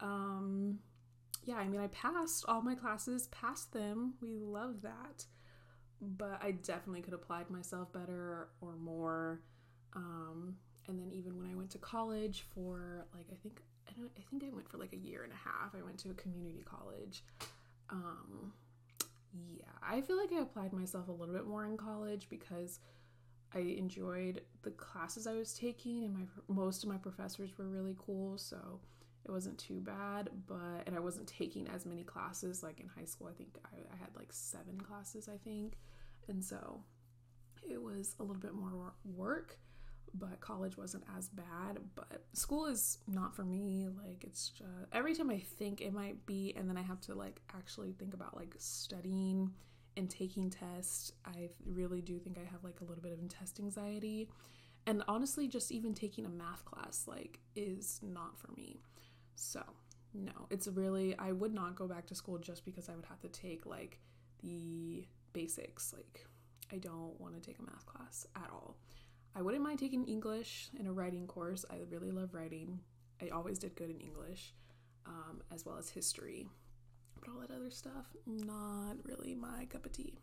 Um, 0.00 0.80
yeah, 1.44 1.56
I 1.56 1.68
mean, 1.68 1.80
I 1.80 1.86
passed 1.88 2.44
all 2.48 2.62
my 2.62 2.74
classes, 2.74 3.28
passed 3.28 3.72
them. 3.72 4.14
We 4.20 4.38
love 4.38 4.82
that. 4.82 5.24
But 6.00 6.40
I 6.42 6.52
definitely 6.52 7.02
could 7.02 7.14
applied 7.14 7.48
myself 7.48 7.92
better 7.92 8.48
or 8.60 8.74
more. 8.76 9.42
Um, 9.94 10.56
and 10.88 10.98
then 10.98 11.12
even 11.12 11.36
when 11.36 11.46
I 11.46 11.54
went 11.54 11.70
to 11.70 11.78
college 11.78 12.46
for 12.54 13.06
like 13.14 13.26
I 13.30 13.36
think 13.42 13.60
I 13.98 14.02
I 14.18 14.22
think 14.30 14.44
I 14.44 14.54
went 14.54 14.68
for 14.68 14.78
like 14.78 14.92
a 14.92 14.96
year 14.96 15.22
and 15.22 15.32
a 15.32 15.36
half. 15.36 15.74
I 15.74 15.82
went 15.82 15.98
to 15.98 16.10
a 16.10 16.14
community 16.14 16.62
college. 16.64 17.24
Um 17.90 18.52
yeah, 19.32 19.64
I 19.82 20.00
feel 20.00 20.16
like 20.16 20.32
I 20.32 20.40
applied 20.42 20.72
myself 20.72 21.08
a 21.08 21.12
little 21.12 21.34
bit 21.34 21.46
more 21.46 21.64
in 21.64 21.76
college 21.76 22.26
because 22.28 22.80
I 23.54 23.60
enjoyed 23.60 24.42
the 24.62 24.70
classes 24.72 25.26
I 25.26 25.34
was 25.34 25.52
taking 25.54 26.04
and 26.04 26.14
my 26.14 26.24
most 26.48 26.82
of 26.82 26.88
my 26.88 26.96
professors 26.96 27.56
were 27.58 27.68
really 27.68 27.96
cool, 27.98 28.38
so 28.38 28.80
it 29.24 29.30
wasn't 29.30 29.58
too 29.58 29.80
bad, 29.80 30.30
but 30.46 30.82
and 30.86 30.96
I 30.96 31.00
wasn't 31.00 31.26
taking 31.26 31.68
as 31.68 31.84
many 31.86 32.02
classes 32.02 32.62
like 32.62 32.80
in 32.80 32.88
high 32.88 33.04
school. 33.04 33.28
I 33.28 33.32
think 33.32 33.58
I, 33.64 33.76
I 33.92 33.96
had 33.96 34.08
like 34.16 34.32
seven 34.32 34.80
classes, 34.80 35.28
I 35.28 35.36
think. 35.36 35.74
And 36.28 36.44
so 36.44 36.82
it 37.68 37.80
was 37.80 38.14
a 38.18 38.22
little 38.22 38.40
bit 38.40 38.54
more 38.54 38.92
work 39.04 39.58
but 40.14 40.40
college 40.40 40.76
wasn't 40.76 41.04
as 41.16 41.28
bad. 41.28 41.78
But 41.94 42.24
school 42.32 42.66
is 42.66 42.98
not 43.06 43.34
for 43.34 43.44
me. 43.44 43.88
Like, 44.04 44.24
it's 44.24 44.48
just 44.50 44.70
every 44.92 45.14
time 45.14 45.30
I 45.30 45.38
think 45.38 45.80
it 45.80 45.92
might 45.92 46.26
be, 46.26 46.52
and 46.56 46.68
then 46.68 46.76
I 46.76 46.82
have 46.82 47.00
to 47.02 47.14
like 47.14 47.40
actually 47.54 47.92
think 47.92 48.14
about 48.14 48.36
like 48.36 48.54
studying 48.58 49.52
and 49.96 50.08
taking 50.08 50.50
tests, 50.50 51.12
I 51.24 51.50
really 51.64 52.00
do 52.00 52.18
think 52.18 52.38
I 52.38 52.50
have 52.50 52.64
like 52.64 52.80
a 52.80 52.84
little 52.84 53.02
bit 53.02 53.12
of 53.12 53.28
test 53.28 53.60
anxiety. 53.60 54.28
And 54.86 55.02
honestly, 55.08 55.46
just 55.46 55.70
even 55.72 55.94
taking 55.94 56.24
a 56.24 56.28
math 56.28 56.64
class 56.64 57.04
like 57.06 57.38
is 57.54 58.00
not 58.02 58.38
for 58.38 58.50
me. 58.56 58.80
So, 59.34 59.62
no, 60.14 60.32
it's 60.50 60.66
really, 60.68 61.16
I 61.18 61.32
would 61.32 61.54
not 61.54 61.76
go 61.76 61.86
back 61.86 62.06
to 62.06 62.14
school 62.14 62.38
just 62.38 62.64
because 62.64 62.88
I 62.88 62.96
would 62.96 63.06
have 63.06 63.20
to 63.20 63.28
take 63.28 63.66
like 63.66 63.98
the 64.42 65.06
basics. 65.32 65.92
Like, 65.94 66.26
I 66.72 66.78
don't 66.78 67.20
want 67.20 67.34
to 67.34 67.40
take 67.40 67.58
a 67.58 67.62
math 67.62 67.86
class 67.86 68.26
at 68.36 68.48
all. 68.50 68.76
I 69.34 69.42
wouldn't 69.42 69.62
mind 69.62 69.78
taking 69.78 70.04
English 70.04 70.68
in 70.78 70.86
a 70.86 70.92
writing 70.92 71.26
course. 71.26 71.64
I 71.70 71.76
really 71.88 72.10
love 72.10 72.34
writing. 72.34 72.80
I 73.22 73.28
always 73.28 73.58
did 73.58 73.76
good 73.76 73.90
in 73.90 74.00
English, 74.00 74.54
um, 75.06 75.42
as 75.52 75.64
well 75.64 75.76
as 75.78 75.90
history. 75.90 76.48
But 77.20 77.30
all 77.30 77.40
that 77.40 77.50
other 77.50 77.70
stuff, 77.70 78.06
not 78.26 78.96
really 79.04 79.34
my 79.34 79.66
cup 79.66 79.86
of 79.86 79.92
tea. 79.92 80.18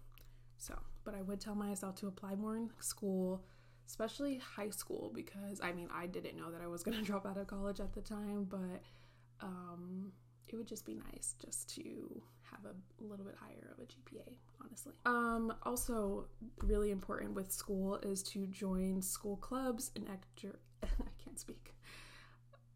So, 0.58 0.78
but 1.04 1.16
I 1.16 1.22
would 1.22 1.40
tell 1.40 1.56
myself 1.56 1.96
to 1.98 2.08
apply 2.08 2.36
more 2.36 2.58
in 2.58 2.72
school, 2.80 3.44
especially 3.88 4.40
high 4.40 4.72
school, 4.72 5.12
because 5.14 5.62
I 5.62 5.72
mean, 5.72 5.90
I 5.94 6.08
didn't 6.08 6.36
know 6.36 6.52
that 6.52 6.62
I 6.62 6.68
was 6.68 6.84
going 6.86 6.98
to 6.98 7.04
drop 7.04 7.26
out 7.26 7.38
of 7.38 7.48
college 7.48 7.80
at 7.80 7.94
the 7.94 8.02
time, 8.02 8.46
but 8.50 8.82
um, 9.42 10.12
it 10.48 10.56
would 10.56 10.68
just 10.68 10.86
be 10.86 10.96
nice 10.96 11.36
just 11.44 11.74
to 11.76 12.22
have 12.64 12.72
a 12.72 13.04
little 13.04 13.26
bit 13.26 13.36
higher 13.40 13.74
of 13.74 13.80
a 13.80 13.88
GPA, 13.88 14.36
honestly. 14.64 14.94
Um, 15.06 15.54
also, 15.64 16.28
really 16.58 16.92
important 16.92 17.34
with 17.34 17.52
school 17.52 17.98
is 17.98 18.24
to 18.24 18.48
join 18.48 19.02
school 19.02 19.38
clubs 19.38 19.92
and 19.96 20.08
extra. 20.10 20.52
I 20.84 21.24
can't 21.24 21.40
speak. 21.40 21.74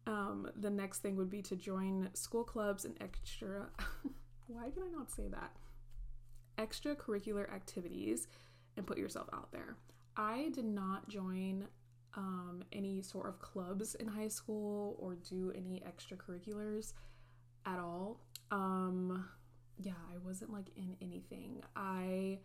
Um, 0.06 0.50
the 0.56 0.70
next 0.70 0.98
thing 0.98 1.16
would 1.16 1.30
be 1.30 1.42
to 1.42 1.56
join 1.56 2.10
school 2.14 2.44
clubs 2.44 2.84
and 2.84 2.96
extra. 3.00 3.68
why 4.48 4.70
can 4.70 4.82
I 4.82 4.88
not 4.96 5.10
say 5.10 5.28
that? 5.28 5.52
Extracurricular 6.58 7.52
activities 7.52 8.26
and 8.76 8.86
put 8.86 8.98
yourself 8.98 9.28
out 9.32 9.52
there. 9.52 9.76
I 10.16 10.50
did 10.52 10.64
not 10.64 11.08
join 11.08 11.66
um, 12.16 12.62
any 12.72 13.00
sort 13.00 13.28
of 13.28 13.40
clubs 13.40 13.94
in 13.94 14.06
high 14.06 14.28
school 14.28 14.96
or 14.98 15.14
do 15.14 15.52
any 15.56 15.82
extracurriculars 15.86 16.92
at 17.64 17.78
all. 17.78 18.20
Um, 18.50 19.28
yeah, 19.78 19.92
I 20.12 20.18
wasn't 20.24 20.52
like 20.52 20.70
in 20.76 20.96
anything. 21.00 21.62
I 21.76 22.38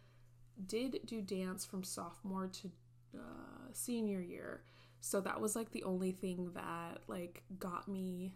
did 0.66 1.00
do 1.06 1.22
dance 1.22 1.66
from 1.66 1.84
sophomore 1.84 2.48
to 2.48 2.72
uh, 3.16 3.72
senior 3.74 4.22
year. 4.22 4.64
So 5.02 5.22
that 5.22 5.40
was 5.40 5.56
like 5.56 5.72
the 5.72 5.84
only 5.84 6.12
thing 6.12 6.52
that 6.54 7.02
like 7.08 7.44
got 7.60 7.88
me 7.88 8.34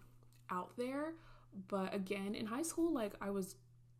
out 0.50 0.77
there. 0.77 1.13
But 1.67 1.93
again, 1.93 2.36
in 2.36 2.45
high 2.45 2.62
school, 2.62 2.93
like 2.93 3.13
I 3.21 3.29
was 3.29 3.55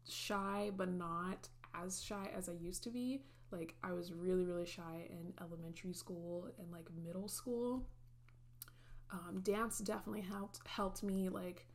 shy, 0.07 0.71
but 0.75 0.89
not 0.89 1.50
as 1.74 2.01
shy 2.01 2.29
as 2.36 2.50
I 2.50 2.53
used 2.53 2.83
to 2.83 2.89
be. 2.89 3.21
Like 3.51 3.75
I 3.83 3.91
was 3.91 4.13
really, 4.13 4.45
really 4.45 4.65
shy 4.65 5.07
in 5.10 5.33
elementary 5.41 5.93
school 5.93 6.48
and 6.60 6.71
like 6.71 6.88
middle 7.03 7.27
school. 7.27 7.86
Um, 9.12 9.41
dance 9.41 9.79
definitely 9.79 10.21
helped 10.21 10.65
helped 10.65 11.03
me 11.03 11.27
like 11.27 11.65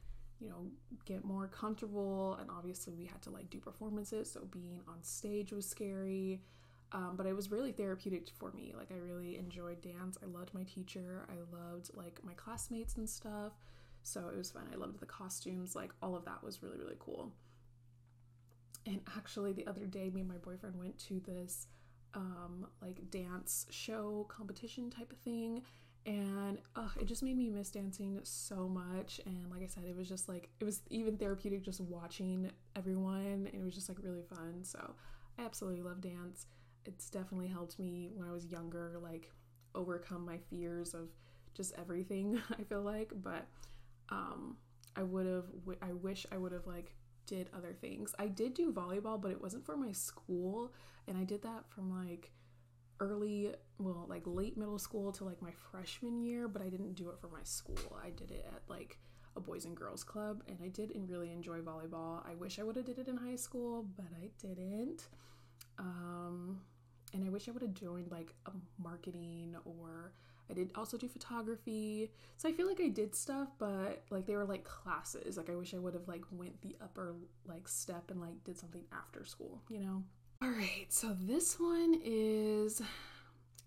you 0.41 0.49
know, 0.49 0.67
get 1.05 1.25
more 1.25 1.47
comfortable. 1.49 2.37
And 2.41 2.51
obviously, 2.51 2.95
we 2.95 3.05
had 3.07 3.23
to 3.23 3.31
like 3.31 3.51
do 3.51 3.59
performances, 3.59 4.31
so 4.31 4.41
being 4.51 4.81
on 4.89 5.03
stage 5.03 5.53
was 5.53 5.67
scary. 5.67 6.43
Um, 6.93 7.15
but 7.17 7.27
it 7.27 7.35
was 7.35 7.51
really 7.51 7.73
therapeutic 7.73 8.29
for 8.39 8.53
me. 8.53 8.73
Like, 8.77 8.93
I 8.93 8.97
really 8.97 9.37
enjoyed 9.37 9.83
dance. 9.83 10.17
I 10.23 10.27
loved 10.27 10.55
my 10.55 10.63
teacher. 10.63 11.27
I 11.29 11.35
loved 11.55 11.91
like 11.95 12.21
my 12.23 12.33
classmates 12.35 12.97
and 12.97 13.11
stuff. 13.11 13.53
So 14.05 14.29
it 14.29 14.37
was 14.37 14.53
fun. 14.53 14.69
I 14.73 14.77
loved 14.77 15.01
the 15.01 15.07
costumes. 15.07 15.75
Like, 15.75 15.91
all 16.01 16.15
of 16.15 16.25
that 16.27 16.45
was 16.45 16.63
really, 16.63 16.79
really 16.79 16.97
cool. 17.01 17.33
And 18.87 19.01
actually, 19.17 19.53
the 19.53 19.67
other 19.67 19.85
day, 19.85 20.11
me 20.11 20.21
and 20.21 20.29
my 20.29 20.37
boyfriend 20.37 20.79
went 20.79 20.97
to 21.09 21.21
this 21.27 21.67
um, 22.15 22.67
like 22.81 23.11
dance 23.11 23.67
show 23.71 24.27
competition 24.29 24.91
type 24.91 25.13
of 25.13 25.19
thing 25.19 25.63
and 26.07 26.59
it 27.01 27.05
just 27.07 27.23
made 27.23 27.37
me 27.37 27.49
miss 27.51 27.71
dancing 27.71 28.21
so 28.23 28.69
much. 28.69 29.21
And 29.27 29.51
like 29.51 29.63
i 29.63 29.67
said 29.67 29.85
it 29.85 29.97
was 29.97 30.09
just 30.09 30.29
like 30.29 30.49
it 30.61 30.65
was 30.65 30.81
even 30.89 31.17
therapeutic 31.17 31.63
just 31.65 31.81
watching 31.81 32.51
everyone 32.77 33.49
and 33.53 33.55
it 33.55 33.63
was 33.65 33.75
just 33.75 33.89
like 33.89 33.99
really 34.03 34.23
fun. 34.23 34.61
So 34.63 34.95
i 35.39 35.45
absolutely 35.45 35.83
love 35.83 36.01
dance. 36.01 36.47
It's 36.85 37.11
definitely 37.11 37.49
helped 37.49 37.79
me 37.79 38.11
when 38.15 38.29
i 38.29 38.33
was 38.33 38.47
younger 38.47 38.99
like 39.03 39.31
overcome 39.75 40.25
my 40.25 40.39
fears 40.49 40.95
of 40.95 41.09
just 41.55 41.75
everything 41.79 42.41
i 42.59 42.63
feel 42.63 42.83
like. 42.83 43.11
But 43.23 43.47
um 44.11 44.57
i 44.95 45.03
would 45.03 45.27
have 45.27 45.47
i 45.83 45.93
wish 45.93 46.25
i 46.31 46.39
would 46.39 46.53
have 46.53 46.67
like 46.67 46.95
did 47.27 47.51
other 47.57 47.73
things. 47.81 48.15
I 48.21 48.29
did 48.29 48.55
do 48.55 48.73
volleyball 48.73 49.21
but 49.21 49.33
it 49.33 49.43
wasn't 49.43 49.67
for 49.67 49.77
my 49.77 49.91
school. 49.91 50.73
And 51.09 51.19
i 51.19 51.25
did 51.25 51.43
that 51.43 51.65
from 51.69 51.91
like 51.91 52.31
early, 53.01 53.53
well, 53.79 54.07
like 54.09 54.23
late 54.27 54.57
middle 54.57 54.79
school 54.79 55.13
to 55.13 55.25
like 55.25 55.41
my 55.43 55.53
freshman 55.71 56.21
year, 56.21 56.49
but 56.49 56.63
I 56.63 56.69
didn't 56.69 56.95
do 56.95 57.11
it 57.11 57.19
for 57.21 57.29
my 57.29 57.43
school. 57.43 57.99
I 58.03 58.11
did 58.11 58.31
it 58.31 58.47
at 58.55 58.63
like 58.69 58.99
a 59.37 59.41
boys 59.41 59.65
and 59.65 59.77
girls 59.77 60.03
club 60.03 60.43
and 60.49 60.59
I 60.63 60.69
did 60.69 60.93
really 61.09 61.31
enjoy 61.31 61.61
volleyball. 61.61 62.23
I 62.27 62.35
wish 62.35 62.59
I 62.59 62.63
would 62.63 62.77
have 62.77 62.87
did 62.87 62.99
it 62.99 63.09
in 63.09 63.17
high 63.17 63.37
school, 63.37 63.87
but 63.97 64.07
I 64.23 64.31
didn't. 64.41 65.09
Um 65.79 66.61
and 67.13 67.25
I 67.25 67.29
wish 67.29 67.49
I 67.49 67.53
would 67.53 67.63
have 67.63 67.75
joined 67.75 68.11
like 68.11 68.35
a 68.47 68.51
marketing 68.83 69.55
or 69.65 70.13
I 70.51 70.55
did 70.55 70.71
also 70.75 70.97
do 70.97 71.09
photography. 71.09 72.11
So 72.37 72.49
I 72.49 72.53
feel 72.53 72.67
like 72.67 72.81
I 72.81 72.89
did 72.89 73.15
stuff, 73.15 73.49
but 73.59 74.05
like 74.11 74.27
they 74.27 74.37
were 74.37 74.45
like 74.45 74.65
classes. 74.65 75.37
Like 75.37 75.51
I 75.51 75.57
wish 75.57 75.75
I 75.75 75.79
would 75.79 75.95
have 75.95 76.09
like 76.09 76.25
went 76.31 76.61
the 76.63 76.77
upper 76.81 77.15
like 77.47 77.69
step 77.69 78.11
and 78.11 78.21
like 78.21 78.43
did 78.45 78.59
something 78.59 78.85
after 78.93 79.25
school, 79.25 79.63
you 79.69 79.81
know? 79.81 80.03
All 80.43 80.51
right, 80.51 80.85
so 80.91 81.17
this 81.19 81.59
one 81.59 81.99
is, 82.05 82.83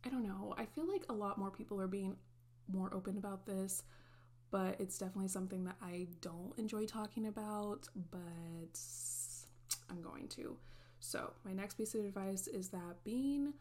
I 0.06 0.10
don't 0.10 0.24
know, 0.24 0.54
I 0.56 0.66
feel 0.66 0.88
like 0.88 1.04
a 1.10 1.14
lot 1.14 1.40
more 1.40 1.50
people 1.50 1.82
are 1.82 1.88
being 1.88 2.16
more 2.72 2.94
open 2.94 3.18
about 3.18 3.48
this, 3.48 3.82
but 4.52 4.76
it's 4.80 5.00
definitely 5.00 5.30
something 5.30 5.64
that 5.64 5.78
I 5.82 6.08
don't 6.22 6.54
enjoy 6.58 6.86
talking 6.86 7.26
about, 7.26 7.88
but 8.12 8.80
I'm 9.90 10.02
going 10.04 10.28
to. 10.30 10.58
So, 11.00 11.34
my 11.44 11.54
next 11.54 11.76
piece 11.76 11.96
of 11.96 12.06
advice 12.06 12.46
is 12.46 12.70
that 12.70 13.04
being 13.04 13.54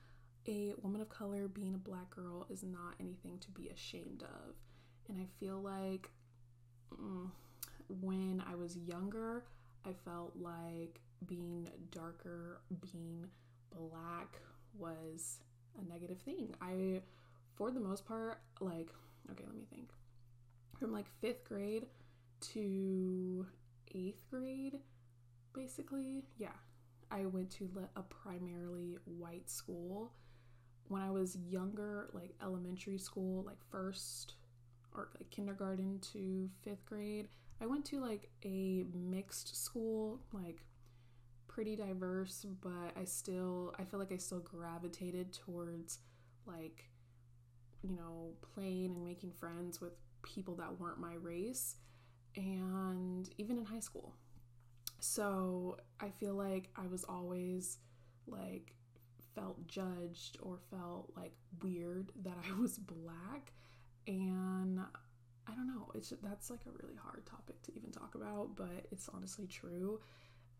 a 0.46 0.74
woman 0.82 1.00
of 1.00 1.08
color, 1.08 1.48
being 1.48 1.74
a 1.74 1.78
black 1.78 2.10
girl, 2.10 2.46
is 2.50 2.62
not 2.62 2.94
anything 3.00 3.38
to 3.38 3.50
be 3.52 3.68
ashamed 3.68 4.22
of. 4.22 4.54
And 5.08 5.18
I 5.18 5.26
feel 5.40 5.58
like 5.58 6.10
mm, 6.92 7.30
when 8.02 8.42
I 8.46 8.54
was 8.54 8.76
younger, 8.76 9.44
I 9.86 9.94
felt 10.04 10.34
like 10.38 11.00
being 11.26 11.68
darker, 11.90 12.60
being 12.80 13.26
black 13.74 14.40
was 14.76 15.40
a 15.78 15.90
negative 15.90 16.20
thing. 16.20 16.54
I, 16.60 17.02
for 17.56 17.70
the 17.70 17.80
most 17.80 18.06
part, 18.06 18.40
like, 18.60 18.88
okay, 19.30 19.44
let 19.46 19.56
me 19.56 19.66
think. 19.70 19.90
From 20.78 20.92
like 20.92 21.06
fifth 21.20 21.44
grade 21.44 21.86
to 22.52 23.46
eighth 23.94 24.22
grade, 24.30 24.78
basically, 25.54 26.24
yeah, 26.36 26.48
I 27.10 27.26
went 27.26 27.50
to 27.52 27.68
a 27.96 28.02
primarily 28.02 28.98
white 29.04 29.50
school. 29.50 30.12
When 30.88 31.02
I 31.02 31.10
was 31.10 31.36
younger, 31.36 32.10
like 32.12 32.34
elementary 32.42 32.98
school, 32.98 33.44
like 33.44 33.58
first 33.70 34.34
or 34.94 35.08
like 35.18 35.30
kindergarten 35.30 35.98
to 36.12 36.48
fifth 36.62 36.84
grade, 36.86 37.28
I 37.60 37.66
went 37.66 37.84
to 37.86 38.00
like 38.00 38.30
a 38.44 38.84
mixed 38.94 39.62
school, 39.62 40.20
like 40.32 40.62
pretty 41.58 41.74
diverse, 41.74 42.46
but 42.62 42.92
I 42.96 43.02
still 43.02 43.74
I 43.80 43.82
feel 43.82 43.98
like 43.98 44.12
I 44.12 44.16
still 44.16 44.38
gravitated 44.38 45.32
towards 45.32 45.98
like 46.46 46.84
you 47.82 47.96
know, 47.96 48.30
playing 48.54 48.94
and 48.94 49.04
making 49.04 49.32
friends 49.32 49.80
with 49.80 49.90
people 50.22 50.54
that 50.54 50.78
weren't 50.78 51.00
my 51.00 51.14
race 51.14 51.74
and 52.36 53.28
even 53.38 53.58
in 53.58 53.64
high 53.64 53.80
school. 53.80 54.14
So, 55.00 55.78
I 55.98 56.10
feel 56.10 56.34
like 56.34 56.70
I 56.76 56.86
was 56.86 57.04
always 57.08 57.78
like 58.28 58.76
felt 59.34 59.66
judged 59.66 60.38
or 60.40 60.60
felt 60.70 61.10
like 61.16 61.32
weird 61.60 62.12
that 62.22 62.36
I 62.48 62.60
was 62.60 62.78
black 62.78 63.52
and 64.06 64.78
I 64.78 65.54
don't 65.56 65.66
know. 65.66 65.90
It's 65.96 66.12
that's 66.22 66.50
like 66.50 66.60
a 66.68 66.82
really 66.84 66.96
hard 67.02 67.26
topic 67.26 67.60
to 67.64 67.74
even 67.74 67.90
talk 67.90 68.14
about, 68.14 68.54
but 68.54 68.86
it's 68.92 69.08
honestly 69.12 69.48
true. 69.48 69.98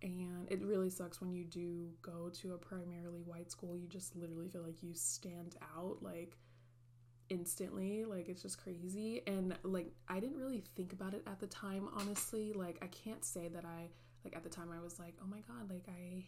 And 0.03 0.47
it 0.51 0.63
really 0.63 0.91
sucks 0.91 1.21
when 1.21 1.33
you 1.33 1.45
do 1.45 1.89
go 2.03 2.31
to 2.41 2.55
a 2.55 2.59
primarily 2.59 3.23
white 3.23 3.51
school. 3.51 3.77
You 3.77 3.89
just 3.89 4.15
literally 4.15 4.49
feel 4.49 4.63
like 4.63 4.83
you 4.83 4.95
stand 4.95 5.57
out 5.77 5.99
like 6.03 6.37
instantly. 7.31 8.05
Like 8.05 8.29
it's 8.29 8.43
just 8.43 8.63
crazy. 8.63 9.23
And 9.27 9.57
like 9.63 9.93
I 10.09 10.21
didn't 10.21 10.39
really 10.39 10.63
think 10.77 10.93
about 10.93 11.15
it 11.15 11.23
at 11.27 11.41
the 11.41 11.49
time, 11.49 11.89
honestly. 11.97 12.53
Like 12.53 12.79
I 12.83 12.87
can't 12.87 13.25
say 13.25 13.49
that 13.49 13.65
I 13.65 13.89
like 14.25 14.37
at 14.37 14.45
the 14.45 14.51
time 14.51 14.71
I 14.73 14.83
was 14.83 14.99
like, 14.99 15.15
"Oh 15.23 15.27
my 15.27 15.41
god, 15.49 15.71
like 15.71 15.89
I 15.89 16.25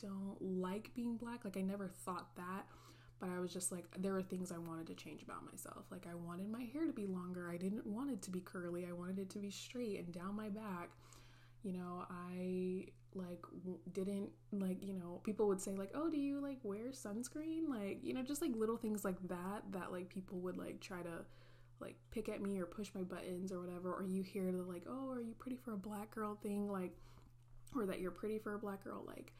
don't 0.00 0.40
like 0.40 0.94
being 0.94 1.16
black." 1.16 1.44
Like 1.44 1.56
I 1.56 1.62
never 1.62 1.88
thought 1.88 2.34
that 2.36 2.66
but 3.20 3.30
I 3.30 3.40
was 3.40 3.52
just 3.52 3.72
like, 3.72 3.84
there 3.98 4.16
are 4.16 4.22
things 4.22 4.52
I 4.52 4.58
wanted 4.58 4.86
to 4.88 4.94
change 4.94 5.22
about 5.22 5.44
myself. 5.44 5.84
Like, 5.90 6.06
I 6.08 6.14
wanted 6.14 6.50
my 6.50 6.62
hair 6.62 6.86
to 6.86 6.92
be 6.92 7.06
longer. 7.06 7.50
I 7.50 7.56
didn't 7.56 7.86
want 7.86 8.10
it 8.10 8.22
to 8.22 8.30
be 8.30 8.40
curly. 8.40 8.86
I 8.86 8.92
wanted 8.92 9.18
it 9.18 9.30
to 9.30 9.38
be 9.38 9.50
straight 9.50 9.98
and 9.98 10.12
down 10.12 10.36
my 10.36 10.48
back. 10.48 10.90
You 11.62 11.72
know, 11.72 12.06
I 12.10 12.86
like 13.14 13.44
didn't 13.92 14.30
like, 14.52 14.82
you 14.82 14.94
know, 14.94 15.20
people 15.24 15.48
would 15.48 15.60
say, 15.60 15.74
like, 15.74 15.90
oh, 15.94 16.08
do 16.08 16.18
you 16.18 16.40
like 16.40 16.58
wear 16.62 16.90
sunscreen? 16.90 17.68
Like, 17.68 17.98
you 18.02 18.14
know, 18.14 18.22
just 18.22 18.42
like 18.42 18.54
little 18.54 18.76
things 18.76 19.04
like 19.04 19.20
that, 19.28 19.62
that 19.72 19.92
like 19.92 20.08
people 20.08 20.38
would 20.40 20.56
like 20.56 20.80
try 20.80 21.02
to 21.02 21.24
like 21.80 21.96
pick 22.10 22.28
at 22.28 22.40
me 22.42 22.58
or 22.58 22.66
push 22.66 22.88
my 22.94 23.02
buttons 23.02 23.52
or 23.52 23.60
whatever. 23.60 23.92
Or 23.92 24.04
you 24.04 24.22
hear 24.22 24.50
the 24.50 24.62
like, 24.62 24.84
oh, 24.88 25.10
are 25.10 25.20
you 25.20 25.34
pretty 25.38 25.56
for 25.56 25.72
a 25.72 25.78
black 25.78 26.10
girl 26.10 26.36
thing? 26.42 26.68
Like, 26.68 26.92
or 27.74 27.86
that 27.86 28.00
you're 28.00 28.10
pretty 28.10 28.38
for 28.38 28.54
a 28.54 28.58
black 28.58 28.84
girl. 28.84 29.04
Like, 29.06 29.32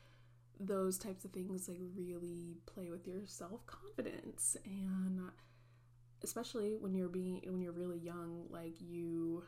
those 0.60 0.98
types 0.98 1.24
of 1.24 1.30
things 1.30 1.68
like 1.68 1.78
really 1.94 2.56
play 2.66 2.90
with 2.90 3.06
your 3.06 3.24
self-confidence 3.26 4.56
and 4.64 5.20
especially 6.24 6.76
when 6.80 6.94
you're 6.94 7.08
being 7.08 7.40
when 7.46 7.60
you're 7.60 7.72
really 7.72 7.98
young 7.98 8.44
like 8.50 8.74
you 8.80 9.44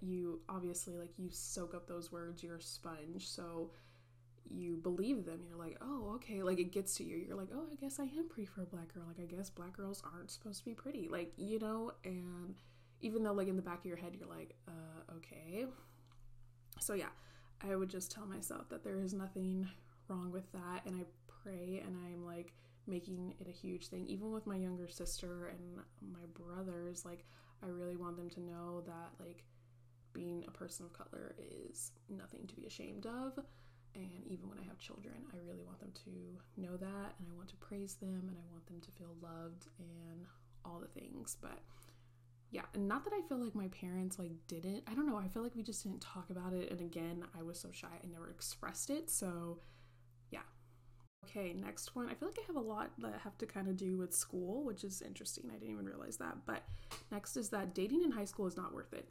you 0.00 0.40
obviously 0.48 0.96
like 0.96 1.18
you 1.18 1.28
soak 1.30 1.74
up 1.74 1.86
those 1.86 2.12
words 2.12 2.42
you're 2.42 2.56
a 2.56 2.62
sponge 2.62 3.28
so 3.28 3.70
you 4.50 4.76
believe 4.76 5.26
them 5.26 5.40
you're 5.46 5.58
like 5.58 5.76
oh 5.82 6.12
okay 6.14 6.42
like 6.42 6.58
it 6.58 6.72
gets 6.72 6.96
to 6.96 7.04
you 7.04 7.16
you're 7.16 7.36
like 7.36 7.48
oh 7.54 7.64
i 7.70 7.74
guess 7.74 7.98
i 8.00 8.04
am 8.04 8.28
pretty 8.28 8.46
for 8.46 8.62
a 8.62 8.66
black 8.66 8.92
girl 8.94 9.04
like 9.06 9.20
i 9.20 9.36
guess 9.36 9.50
black 9.50 9.76
girls 9.76 10.02
aren't 10.14 10.30
supposed 10.30 10.58
to 10.60 10.64
be 10.64 10.74
pretty 10.74 11.08
like 11.08 11.32
you 11.36 11.58
know 11.58 11.92
and 12.04 12.54
even 13.00 13.22
though 13.22 13.32
like 13.32 13.48
in 13.48 13.56
the 13.56 13.62
back 13.62 13.80
of 13.80 13.84
your 13.84 13.96
head 13.96 14.16
you're 14.18 14.28
like 14.28 14.54
uh 14.66 15.12
okay. 15.16 15.66
So 16.80 16.94
yeah 16.94 17.10
i 17.68 17.74
would 17.74 17.90
just 17.90 18.10
tell 18.10 18.26
myself 18.26 18.68
that 18.70 18.84
there 18.84 19.00
is 19.00 19.12
nothing 19.12 19.68
wrong 20.08 20.30
with 20.32 20.50
that 20.52 20.86
and 20.86 20.96
I 20.96 21.04
pray 21.42 21.82
and 21.84 21.96
I'm 22.06 22.24
like 22.24 22.52
making 22.86 23.34
it 23.38 23.46
a 23.46 23.52
huge 23.52 23.88
thing. 23.88 24.06
Even 24.06 24.32
with 24.32 24.46
my 24.46 24.56
younger 24.56 24.88
sister 24.88 25.48
and 25.48 26.12
my 26.12 26.24
brothers 26.34 27.04
like 27.04 27.24
I 27.62 27.66
really 27.66 27.96
want 27.96 28.16
them 28.16 28.30
to 28.30 28.40
know 28.40 28.82
that 28.86 29.10
like 29.20 29.44
being 30.12 30.44
a 30.48 30.50
person 30.50 30.86
of 30.86 30.92
color 30.92 31.34
is 31.38 31.92
nothing 32.08 32.46
to 32.46 32.54
be 32.54 32.66
ashamed 32.66 33.06
of 33.06 33.38
and 33.94 34.22
even 34.26 34.48
when 34.48 34.58
I 34.58 34.64
have 34.64 34.78
children 34.78 35.14
I 35.32 35.38
really 35.46 35.64
want 35.64 35.80
them 35.80 35.92
to 36.04 36.60
know 36.60 36.76
that 36.76 37.14
and 37.18 37.28
I 37.30 37.36
want 37.36 37.48
to 37.48 37.56
praise 37.56 37.94
them 37.94 38.24
and 38.28 38.36
I 38.36 38.52
want 38.52 38.66
them 38.66 38.80
to 38.80 38.90
feel 38.92 39.14
loved 39.22 39.66
and 39.78 40.26
all 40.64 40.80
the 40.80 41.00
things 41.00 41.36
but 41.40 41.60
yeah 42.50 42.62
and 42.74 42.88
not 42.88 43.04
that 43.04 43.12
i 43.12 43.20
feel 43.28 43.36
like 43.36 43.54
my 43.54 43.68
parents 43.68 44.18
like 44.18 44.32
didn't 44.46 44.82
i 44.90 44.94
don't 44.94 45.06
know 45.06 45.16
i 45.16 45.28
feel 45.28 45.42
like 45.42 45.54
we 45.54 45.62
just 45.62 45.82
didn't 45.84 46.00
talk 46.00 46.30
about 46.30 46.54
it 46.54 46.70
and 46.70 46.80
again 46.80 47.22
i 47.38 47.42
was 47.42 47.60
so 47.60 47.68
shy 47.70 47.88
i 48.02 48.06
never 48.10 48.30
expressed 48.30 48.88
it 48.88 49.10
so 49.10 49.58
yeah. 50.30 50.40
Okay, 51.24 51.52
next 51.52 51.94
one. 51.94 52.08
I 52.08 52.14
feel 52.14 52.28
like 52.28 52.38
I 52.38 52.46
have 52.46 52.56
a 52.56 52.60
lot 52.60 52.90
that 52.98 53.20
have 53.24 53.36
to 53.38 53.46
kind 53.46 53.68
of 53.68 53.76
do 53.76 53.96
with 53.96 54.14
school, 54.14 54.64
which 54.64 54.84
is 54.84 55.02
interesting. 55.02 55.50
I 55.50 55.58
didn't 55.58 55.72
even 55.72 55.86
realize 55.86 56.16
that. 56.18 56.36
But 56.46 56.62
next 57.10 57.36
is 57.36 57.50
that 57.50 57.74
dating 57.74 58.02
in 58.02 58.10
high 58.10 58.24
school 58.24 58.46
is 58.46 58.56
not 58.56 58.72
worth 58.72 58.92
it. 58.94 59.08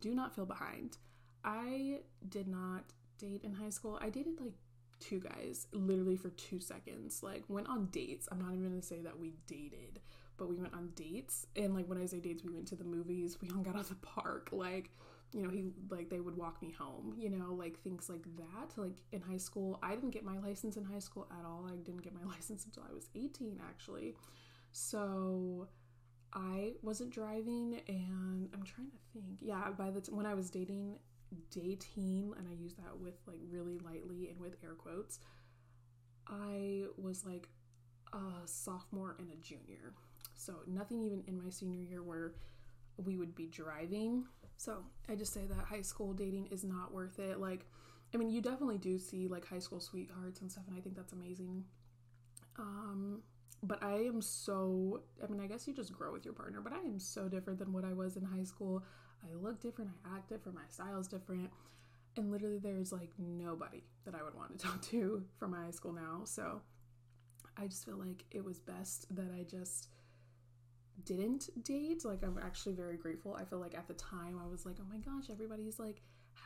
Do 0.00 0.14
not 0.14 0.34
feel 0.34 0.46
behind. 0.46 0.98
I 1.44 2.00
did 2.28 2.48
not 2.48 2.84
date 3.18 3.42
in 3.44 3.52
high 3.52 3.70
school. 3.70 3.98
I 4.02 4.10
dated 4.10 4.40
like 4.40 4.54
two 4.98 5.20
guys 5.20 5.66
literally 5.72 6.16
for 6.16 6.30
two 6.30 6.60
seconds. 6.60 7.22
Like, 7.22 7.44
went 7.48 7.68
on 7.68 7.86
dates. 7.86 8.28
I'm 8.30 8.40
not 8.40 8.52
even 8.52 8.68
gonna 8.68 8.82
say 8.82 9.00
that 9.00 9.18
we 9.18 9.34
dated, 9.46 10.00
but 10.36 10.48
we 10.48 10.56
went 10.56 10.74
on 10.74 10.90
dates. 10.94 11.46
And 11.56 11.74
like, 11.74 11.86
when 11.88 11.98
I 12.00 12.06
say 12.06 12.18
dates, 12.18 12.44
we 12.44 12.52
went 12.52 12.68
to 12.68 12.76
the 12.76 12.84
movies, 12.84 13.38
we 13.40 13.48
hung 13.48 13.66
out 13.68 13.76
at 13.76 13.88
the 13.88 13.94
park. 13.96 14.48
Like, 14.52 14.90
you 15.32 15.42
know, 15.42 15.50
he 15.50 15.64
like 15.90 16.08
they 16.08 16.20
would 16.20 16.36
walk 16.36 16.62
me 16.62 16.70
home, 16.70 17.14
you 17.18 17.28
know, 17.28 17.52
like 17.52 17.78
things 17.82 18.08
like 18.08 18.24
that. 18.36 18.76
Like 18.76 19.02
in 19.12 19.20
high 19.20 19.36
school, 19.36 19.78
I 19.82 19.94
didn't 19.94 20.10
get 20.10 20.24
my 20.24 20.38
license 20.38 20.76
in 20.76 20.84
high 20.84 21.00
school 21.00 21.26
at 21.30 21.44
all. 21.44 21.66
I 21.70 21.76
didn't 21.76 22.02
get 22.02 22.14
my 22.14 22.24
license 22.34 22.64
until 22.64 22.84
I 22.88 22.94
was 22.94 23.08
18 23.14 23.60
actually. 23.68 24.14
So 24.72 25.68
I 26.36 26.74
wasn't 26.82 27.10
driving 27.10 27.80
and 27.88 28.48
I'm 28.52 28.62
trying 28.62 28.90
to 28.90 28.98
think. 29.12 29.38
Yeah, 29.40 29.70
by 29.76 29.90
the 29.90 30.00
time 30.00 30.16
when 30.16 30.26
I 30.26 30.34
was 30.34 30.50
dating 30.50 30.98
dating 31.50 32.32
and 32.38 32.46
I 32.48 32.52
use 32.52 32.74
that 32.74 32.96
with 32.98 33.14
like 33.26 33.40
really 33.50 33.78
lightly 33.78 34.28
and 34.28 34.38
with 34.38 34.56
air 34.62 34.74
quotes, 34.74 35.18
I 36.28 36.84
was 36.96 37.24
like 37.24 37.48
a 38.12 38.46
sophomore 38.46 39.16
and 39.18 39.30
a 39.30 39.36
junior. 39.36 39.94
So 40.34 40.56
nothing 40.66 41.00
even 41.00 41.24
in 41.26 41.42
my 41.42 41.50
senior 41.50 41.80
year 41.80 42.02
where 42.02 42.34
we 42.98 43.16
would 43.16 43.34
be 43.34 43.46
driving 43.46 44.26
so 44.56 44.78
I 45.08 45.14
just 45.14 45.32
say 45.32 45.42
that 45.46 45.64
high 45.66 45.82
school 45.82 46.12
dating 46.12 46.46
is 46.50 46.64
not 46.64 46.92
worth 46.92 47.18
it. 47.18 47.38
Like, 47.38 47.66
I 48.14 48.16
mean, 48.16 48.30
you 48.30 48.40
definitely 48.40 48.78
do 48.78 48.98
see 48.98 49.28
like 49.28 49.46
high 49.46 49.58
school 49.58 49.80
sweethearts 49.80 50.40
and 50.40 50.50
stuff, 50.50 50.64
and 50.66 50.76
I 50.76 50.80
think 50.80 50.96
that's 50.96 51.12
amazing. 51.12 51.64
Um, 52.58 53.20
but 53.62 53.82
I 53.82 53.96
am 54.04 54.20
so, 54.22 55.02
I 55.22 55.26
mean, 55.30 55.40
I 55.40 55.46
guess 55.46 55.66
you 55.66 55.74
just 55.74 55.92
grow 55.92 56.12
with 56.12 56.24
your 56.24 56.34
partner, 56.34 56.60
but 56.60 56.72
I 56.72 56.78
am 56.80 56.98
so 56.98 57.28
different 57.28 57.58
than 57.58 57.72
what 57.72 57.84
I 57.84 57.92
was 57.92 58.16
in 58.16 58.24
high 58.24 58.44
school. 58.44 58.82
I 59.22 59.34
look 59.34 59.60
different, 59.60 59.90
I 60.04 60.16
act 60.16 60.28
different, 60.28 60.56
my 60.56 60.66
style 60.68 60.98
is 60.98 61.08
different. 61.08 61.50
And 62.16 62.30
literally, 62.30 62.58
there's 62.58 62.92
like 62.92 63.10
nobody 63.18 63.82
that 64.04 64.14
I 64.14 64.22
would 64.22 64.34
want 64.34 64.58
to 64.58 64.66
talk 64.66 64.82
to 64.82 65.22
from 65.38 65.50
my 65.50 65.64
high 65.64 65.70
school 65.70 65.92
now. 65.92 66.22
So 66.24 66.60
I 67.56 67.66
just 67.66 67.84
feel 67.84 67.96
like 67.96 68.24
it 68.30 68.44
was 68.44 68.58
best 68.58 69.14
that 69.14 69.30
I 69.38 69.42
just 69.42 69.88
didn't 71.04 71.50
date. 71.64 72.04
Like 72.04 72.22
I'm 72.22 72.38
actually 72.42 72.74
very 72.74 72.96
grateful. 72.96 73.36
I 73.38 73.44
feel 73.44 73.58
like 73.58 73.74
at 73.74 73.88
the 73.88 73.94
time 73.94 74.38
I 74.42 74.48
was 74.50 74.64
like, 74.64 74.76
oh 74.80 74.86
my 74.90 74.98
gosh, 74.98 75.30
everybody's 75.30 75.78
like 75.78 76.02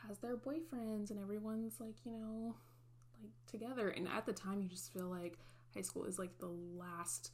has 0.07 0.17
their 0.19 0.37
boyfriends 0.37 1.11
and 1.11 1.19
everyone's 1.19 1.79
like, 1.79 1.95
you 2.05 2.11
know, 2.11 2.55
like 3.21 3.31
together. 3.47 3.89
And 3.89 4.07
at 4.07 4.25
the 4.25 4.33
time 4.33 4.61
you 4.61 4.67
just 4.67 4.93
feel 4.93 5.07
like 5.07 5.37
high 5.73 5.81
school 5.81 6.05
is 6.05 6.19
like 6.19 6.37
the 6.39 6.51
last 6.77 7.31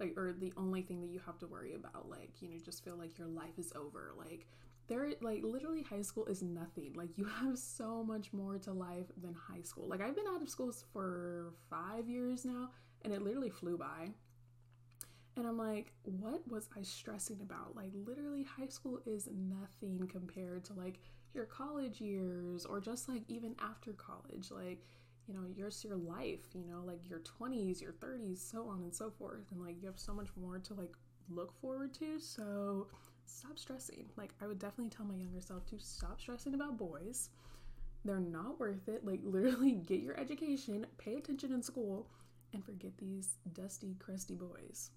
like 0.00 0.14
or 0.16 0.32
the 0.38 0.52
only 0.56 0.82
thing 0.82 1.00
that 1.00 1.10
you 1.10 1.20
have 1.24 1.38
to 1.38 1.46
worry 1.46 1.74
about 1.74 2.08
like 2.08 2.30
you 2.40 2.48
know 2.48 2.56
just 2.64 2.84
feel 2.84 2.96
like 2.96 3.18
your 3.18 3.26
life 3.26 3.58
is 3.58 3.72
over 3.74 4.12
like 4.16 4.46
there 4.86 5.08
like 5.20 5.42
literally 5.42 5.82
high 5.82 6.02
school 6.02 6.24
is 6.26 6.42
nothing 6.42 6.92
like 6.94 7.10
you 7.16 7.24
have 7.40 7.58
so 7.58 8.02
much 8.04 8.32
more 8.32 8.58
to 8.58 8.72
life 8.72 9.06
than 9.20 9.34
high 9.34 9.62
school 9.62 9.88
like 9.88 10.00
i've 10.00 10.16
been 10.16 10.26
out 10.32 10.42
of 10.42 10.48
school 10.48 10.72
for 10.92 11.52
five 11.68 12.08
years 12.08 12.44
now 12.44 12.70
and 13.02 13.12
it 13.12 13.22
literally 13.22 13.50
flew 13.50 13.76
by 13.76 14.08
and 15.36 15.46
i'm 15.46 15.58
like 15.58 15.92
what 16.02 16.40
was 16.48 16.68
i 16.76 16.82
stressing 16.82 17.40
about? 17.40 17.76
Like 17.76 17.90
literally 18.06 18.42
high 18.44 18.68
school 18.68 19.00
is 19.06 19.28
nothing 19.32 20.08
compared 20.10 20.64
to 20.66 20.72
like 20.74 20.98
your 21.34 21.44
college 21.44 22.00
years 22.00 22.64
or 22.64 22.80
just 22.80 23.08
like 23.08 23.22
even 23.28 23.54
after 23.60 23.92
college 23.92 24.50
like 24.50 24.84
you 25.28 25.34
know 25.34 25.44
yours 25.54 25.84
your 25.84 25.96
life 25.96 26.40
you 26.54 26.64
know 26.64 26.82
like 26.86 27.08
your 27.08 27.20
20s 27.20 27.80
your 27.82 27.92
30s 27.92 28.38
so 28.38 28.66
on 28.68 28.82
and 28.82 28.94
so 28.94 29.10
forth. 29.10 29.44
And 29.52 29.60
like 29.60 29.76
you 29.80 29.86
have 29.86 29.98
so 29.98 30.14
much 30.14 30.28
more 30.40 30.58
to 30.58 30.74
like 30.74 30.94
look 31.28 31.52
forward 31.60 31.92
to. 31.94 32.18
So 32.18 32.86
stop 33.26 33.58
stressing. 33.58 34.06
Like 34.16 34.30
i 34.40 34.46
would 34.46 34.58
definitely 34.58 34.90
tell 34.90 35.06
my 35.06 35.14
younger 35.14 35.40
self 35.40 35.66
to 35.66 35.78
stop 35.78 36.20
stressing 36.20 36.54
about 36.54 36.78
boys. 36.78 37.28
They're 38.04 38.20
not 38.20 38.58
worth 38.58 38.88
it. 38.88 39.04
Like 39.04 39.20
literally 39.24 39.72
get 39.72 40.00
your 40.00 40.18
education 40.18 40.86
pay 40.96 41.16
attention 41.16 41.52
in 41.52 41.62
school 41.62 42.08
and 42.54 42.64
forget 42.64 42.96
these 42.96 43.36
dusty 43.52 43.96
crusty 43.98 44.34
boys. 44.34 44.90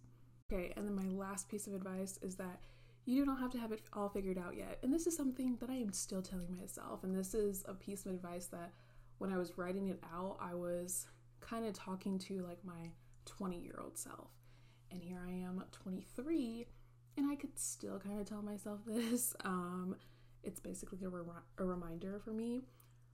Okay 0.51 0.73
and 0.77 0.85
then 0.87 0.95
my 0.95 1.07
last 1.07 1.49
piece 1.49 1.67
of 1.67 1.73
advice 1.73 2.17
is 2.21 2.35
that 2.37 2.61
you 3.05 3.19
do 3.19 3.25
not 3.25 3.39
have 3.39 3.51
to 3.51 3.57
have 3.57 3.71
it 3.71 3.81
all 3.93 4.09
figured 4.09 4.37
out 4.37 4.55
yet. 4.55 4.77
And 4.83 4.93
this 4.93 5.07
is 5.07 5.17
something 5.17 5.57
that 5.59 5.69
i 5.69 5.75
am 5.75 5.91
still 5.91 6.21
telling 6.21 6.55
myself. 6.55 7.03
And 7.03 7.15
this 7.15 7.33
is 7.33 7.65
a 7.67 7.73
piece 7.73 8.05
of 8.05 8.13
advice 8.13 8.45
that 8.47 8.71
when 9.21 9.31
I 9.31 9.37
was 9.37 9.55
writing 9.55 9.89
it 9.89 9.99
out, 10.11 10.37
I 10.41 10.55
was 10.55 11.05
kind 11.41 11.67
of 11.67 11.73
talking 11.73 12.17
to 12.17 12.41
like 12.41 12.57
my 12.65 12.89
20 13.25 13.59
year 13.59 13.79
old 13.79 13.95
self. 13.95 14.31
And 14.89 15.01
here 15.03 15.21
I 15.23 15.29
am, 15.29 15.63
23, 15.71 16.65
and 17.17 17.31
I 17.31 17.35
could 17.35 17.57
still 17.57 17.99
kind 17.99 18.19
of 18.19 18.27
tell 18.27 18.41
myself 18.41 18.79
this. 18.87 19.35
Um, 19.45 19.95
it's 20.43 20.59
basically 20.59 20.97
a, 21.03 21.09
re- 21.09 21.21
a 21.59 21.63
reminder 21.63 22.19
for 22.25 22.31
me. 22.31 22.61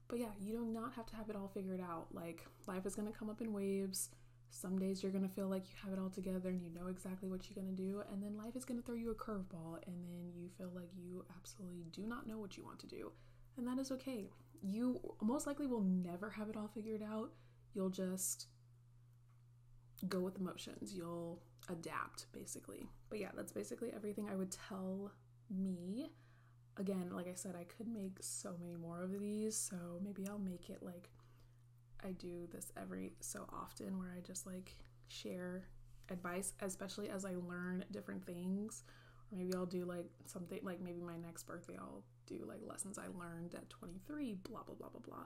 But 0.08 0.18
yeah, 0.18 0.30
you 0.40 0.54
do 0.54 0.64
not 0.64 0.94
have 0.94 1.04
to 1.06 1.16
have 1.16 1.28
it 1.28 1.36
all 1.36 1.50
figured 1.52 1.82
out. 1.82 2.06
Like, 2.10 2.42
life 2.66 2.86
is 2.86 2.94
going 2.94 3.12
to 3.12 3.16
come 3.16 3.28
up 3.28 3.42
in 3.42 3.52
waves. 3.52 4.08
Some 4.48 4.78
days 4.78 5.02
you're 5.02 5.12
going 5.12 5.28
to 5.28 5.34
feel 5.34 5.48
like 5.48 5.64
you 5.68 5.76
have 5.84 5.92
it 5.92 6.00
all 6.00 6.08
together 6.08 6.48
and 6.48 6.62
you 6.62 6.70
know 6.70 6.86
exactly 6.86 7.28
what 7.28 7.42
you're 7.44 7.62
going 7.62 7.76
to 7.76 7.82
do. 7.82 8.02
And 8.10 8.22
then 8.22 8.34
life 8.34 8.56
is 8.56 8.64
going 8.64 8.80
to 8.80 8.86
throw 8.86 8.94
you 8.94 9.10
a 9.10 9.14
curveball, 9.14 9.86
and 9.86 9.96
then 10.08 10.32
you 10.34 10.48
feel 10.56 10.70
like 10.74 10.88
you 10.96 11.26
absolutely 11.36 11.84
do 11.92 12.06
not 12.06 12.26
know 12.26 12.38
what 12.38 12.56
you 12.56 12.64
want 12.64 12.78
to 12.78 12.86
do. 12.86 13.12
And 13.58 13.66
that 13.66 13.78
is 13.78 13.90
okay 13.92 14.30
you 14.62 15.00
most 15.22 15.46
likely 15.46 15.66
will 15.66 15.82
never 15.82 16.30
have 16.30 16.48
it 16.48 16.56
all 16.56 16.68
figured 16.68 17.02
out. 17.02 17.30
You'll 17.74 17.90
just 17.90 18.46
go 20.08 20.20
with 20.20 20.38
emotions. 20.38 20.92
You'll 20.94 21.40
adapt, 21.68 22.26
basically. 22.32 22.88
But 23.10 23.18
yeah, 23.18 23.30
that's 23.36 23.52
basically 23.52 23.90
everything 23.94 24.28
I 24.30 24.36
would 24.36 24.50
tell 24.50 25.12
me. 25.50 26.12
Again, 26.76 27.10
like 27.12 27.28
I 27.28 27.34
said, 27.34 27.56
I 27.56 27.64
could 27.64 27.88
make 27.88 28.18
so 28.20 28.54
many 28.60 28.76
more 28.76 29.02
of 29.02 29.18
these, 29.20 29.56
so 29.56 29.76
maybe 30.02 30.26
I'll 30.28 30.38
make 30.38 30.70
it 30.70 30.82
like 30.82 31.10
I 32.04 32.12
do 32.12 32.46
this 32.52 32.70
every 32.80 33.14
so 33.18 33.46
often 33.52 33.98
where 33.98 34.14
I 34.16 34.20
just 34.20 34.46
like 34.46 34.76
share 35.08 35.64
advice, 36.08 36.52
especially 36.62 37.10
as 37.10 37.24
I 37.24 37.34
learn 37.34 37.84
different 37.90 38.24
things. 38.24 38.84
Or 39.32 39.38
maybe 39.38 39.54
I'll 39.54 39.66
do 39.66 39.84
like 39.84 40.06
something 40.26 40.60
like 40.62 40.80
maybe 40.80 41.00
my 41.00 41.16
next 41.16 41.44
birthday, 41.44 41.76
I'll 41.78 42.04
do 42.28 42.44
like 42.46 42.60
lessons 42.66 42.98
I 42.98 43.06
learned 43.18 43.54
at 43.54 43.68
23, 43.70 44.34
blah, 44.48 44.62
blah, 44.62 44.74
blah, 44.74 44.88
blah, 44.88 45.00
blah. 45.06 45.24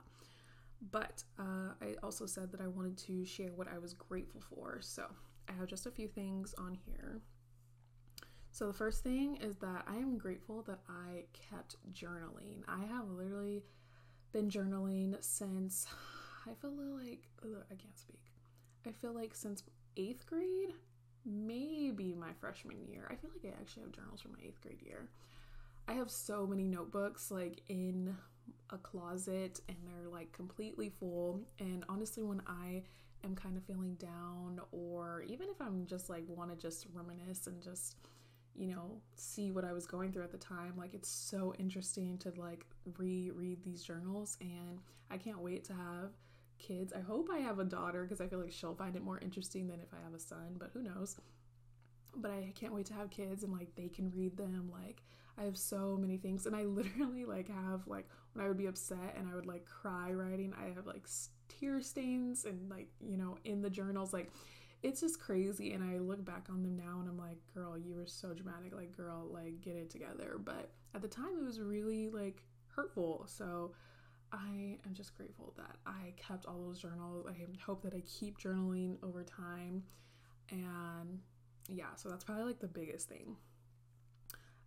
But 0.90 1.22
uh, 1.38 1.74
I 1.80 1.94
also 2.02 2.26
said 2.26 2.50
that 2.52 2.60
I 2.60 2.66
wanted 2.66 2.96
to 2.98 3.24
share 3.24 3.52
what 3.54 3.68
I 3.72 3.78
was 3.78 3.94
grateful 3.94 4.40
for. 4.40 4.78
So 4.80 5.06
I 5.48 5.52
have 5.52 5.68
just 5.68 5.86
a 5.86 5.90
few 5.90 6.08
things 6.08 6.54
on 6.58 6.76
here. 6.86 7.20
So 8.50 8.66
the 8.66 8.72
first 8.72 9.02
thing 9.02 9.36
is 9.36 9.56
that 9.56 9.84
I 9.86 9.96
am 9.96 10.18
grateful 10.18 10.62
that 10.62 10.80
I 10.88 11.24
kept 11.32 11.76
journaling. 11.92 12.62
I 12.68 12.84
have 12.84 13.08
literally 13.08 13.62
been 14.32 14.50
journaling 14.50 15.16
since 15.20 15.86
I 16.46 16.54
feel 16.60 16.72
like 16.72 17.28
ugh, 17.42 17.64
I 17.70 17.74
can't 17.74 17.98
speak. 17.98 18.20
I 18.86 18.90
feel 18.90 19.14
like 19.14 19.34
since 19.34 19.62
eighth 19.96 20.26
grade, 20.26 20.74
maybe 21.24 22.14
my 22.14 22.32
freshman 22.40 22.78
year. 22.88 23.06
I 23.10 23.14
feel 23.14 23.30
like 23.32 23.52
I 23.52 23.60
actually 23.60 23.84
have 23.84 23.92
journals 23.92 24.20
from 24.20 24.32
my 24.32 24.38
eighth 24.44 24.60
grade 24.60 24.82
year. 24.82 25.08
I 25.88 25.94
have 25.94 26.10
so 26.10 26.46
many 26.46 26.66
notebooks 26.66 27.30
like 27.30 27.62
in 27.68 28.16
a 28.70 28.78
closet 28.78 29.60
and 29.68 29.76
they're 29.84 30.08
like 30.10 30.32
completely 30.32 30.90
full. 30.98 31.40
And 31.58 31.84
honestly, 31.88 32.22
when 32.22 32.40
I 32.46 32.82
am 33.24 33.34
kind 33.34 33.56
of 33.56 33.64
feeling 33.64 33.94
down, 33.94 34.60
or 34.70 35.24
even 35.26 35.48
if 35.48 35.60
I'm 35.60 35.86
just 35.86 36.08
like 36.08 36.24
want 36.28 36.50
to 36.50 36.56
just 36.56 36.86
reminisce 36.92 37.46
and 37.46 37.62
just, 37.62 37.96
you 38.54 38.66
know, 38.66 39.00
see 39.16 39.50
what 39.50 39.64
I 39.64 39.72
was 39.72 39.86
going 39.86 40.12
through 40.12 40.24
at 40.24 40.32
the 40.32 40.38
time, 40.38 40.74
like 40.76 40.94
it's 40.94 41.08
so 41.08 41.54
interesting 41.58 42.18
to 42.18 42.32
like 42.36 42.64
reread 42.96 43.62
these 43.62 43.82
journals. 43.82 44.38
And 44.40 44.80
I 45.10 45.18
can't 45.18 45.40
wait 45.40 45.64
to 45.64 45.74
have 45.74 46.10
kids. 46.58 46.92
I 46.92 47.00
hope 47.00 47.28
I 47.30 47.38
have 47.38 47.58
a 47.58 47.64
daughter 47.64 48.04
because 48.04 48.20
I 48.20 48.28
feel 48.28 48.40
like 48.40 48.52
she'll 48.52 48.74
find 48.74 48.96
it 48.96 49.02
more 49.02 49.18
interesting 49.18 49.66
than 49.68 49.80
if 49.80 49.92
I 49.92 50.02
have 50.02 50.14
a 50.14 50.18
son, 50.18 50.56
but 50.58 50.70
who 50.72 50.82
knows. 50.82 51.16
But 52.16 52.30
I 52.30 52.52
can't 52.54 52.74
wait 52.74 52.86
to 52.86 52.94
have 52.94 53.10
kids 53.10 53.42
and 53.42 53.52
like 53.52 53.74
they 53.74 53.88
can 53.88 54.10
read 54.10 54.36
them. 54.36 54.70
Like, 54.72 55.02
I 55.38 55.44
have 55.44 55.56
so 55.56 55.96
many 56.00 56.16
things, 56.16 56.46
and 56.46 56.54
I 56.54 56.62
literally 56.64 57.24
like 57.24 57.48
have 57.48 57.86
like 57.86 58.08
when 58.32 58.44
I 58.44 58.48
would 58.48 58.58
be 58.58 58.66
upset 58.66 59.16
and 59.16 59.28
I 59.28 59.34
would 59.34 59.46
like 59.46 59.64
cry 59.64 60.12
writing, 60.12 60.54
I 60.58 60.74
have 60.74 60.86
like 60.86 61.06
tear 61.60 61.80
stains 61.80 62.44
and 62.44 62.70
like 62.70 62.88
you 63.00 63.16
know 63.16 63.36
in 63.44 63.60
the 63.60 63.70
journals 63.70 64.12
like 64.12 64.30
it's 64.82 65.00
just 65.00 65.20
crazy 65.20 65.72
and 65.72 65.84
i 65.84 65.98
look 65.98 66.24
back 66.24 66.46
on 66.50 66.62
them 66.62 66.76
now 66.76 66.98
and 67.00 67.08
i'm 67.08 67.18
like 67.18 67.38
girl 67.54 67.78
you 67.78 67.94
were 67.94 68.06
so 68.06 68.32
dramatic 68.32 68.74
like 68.74 68.96
girl 68.96 69.28
like 69.32 69.60
get 69.60 69.76
it 69.76 69.90
together. 69.90 70.38
But 70.42 70.70
at 70.94 71.02
the 71.02 71.08
time 71.08 71.36
it 71.38 71.44
was 71.44 71.60
really 71.60 72.08
like 72.08 72.42
hurtful 72.68 73.24
so 73.28 73.72
i 74.32 74.78
am 74.86 74.94
just 74.94 75.16
grateful 75.16 75.52
that 75.56 75.76
i 75.86 76.12
kept 76.16 76.46
all 76.46 76.62
those 76.66 76.80
journals 76.80 77.26
i 77.28 77.34
hope 77.64 77.82
that 77.82 77.94
i 77.94 78.00
keep 78.00 78.38
journaling 78.38 78.96
over 79.02 79.22
time 79.22 79.82
and 80.50 81.20
yeah 81.68 81.94
so 81.96 82.08
that's 82.08 82.24
probably 82.24 82.44
like 82.44 82.60
the 82.60 82.66
biggest 82.66 83.08
thing 83.08 83.36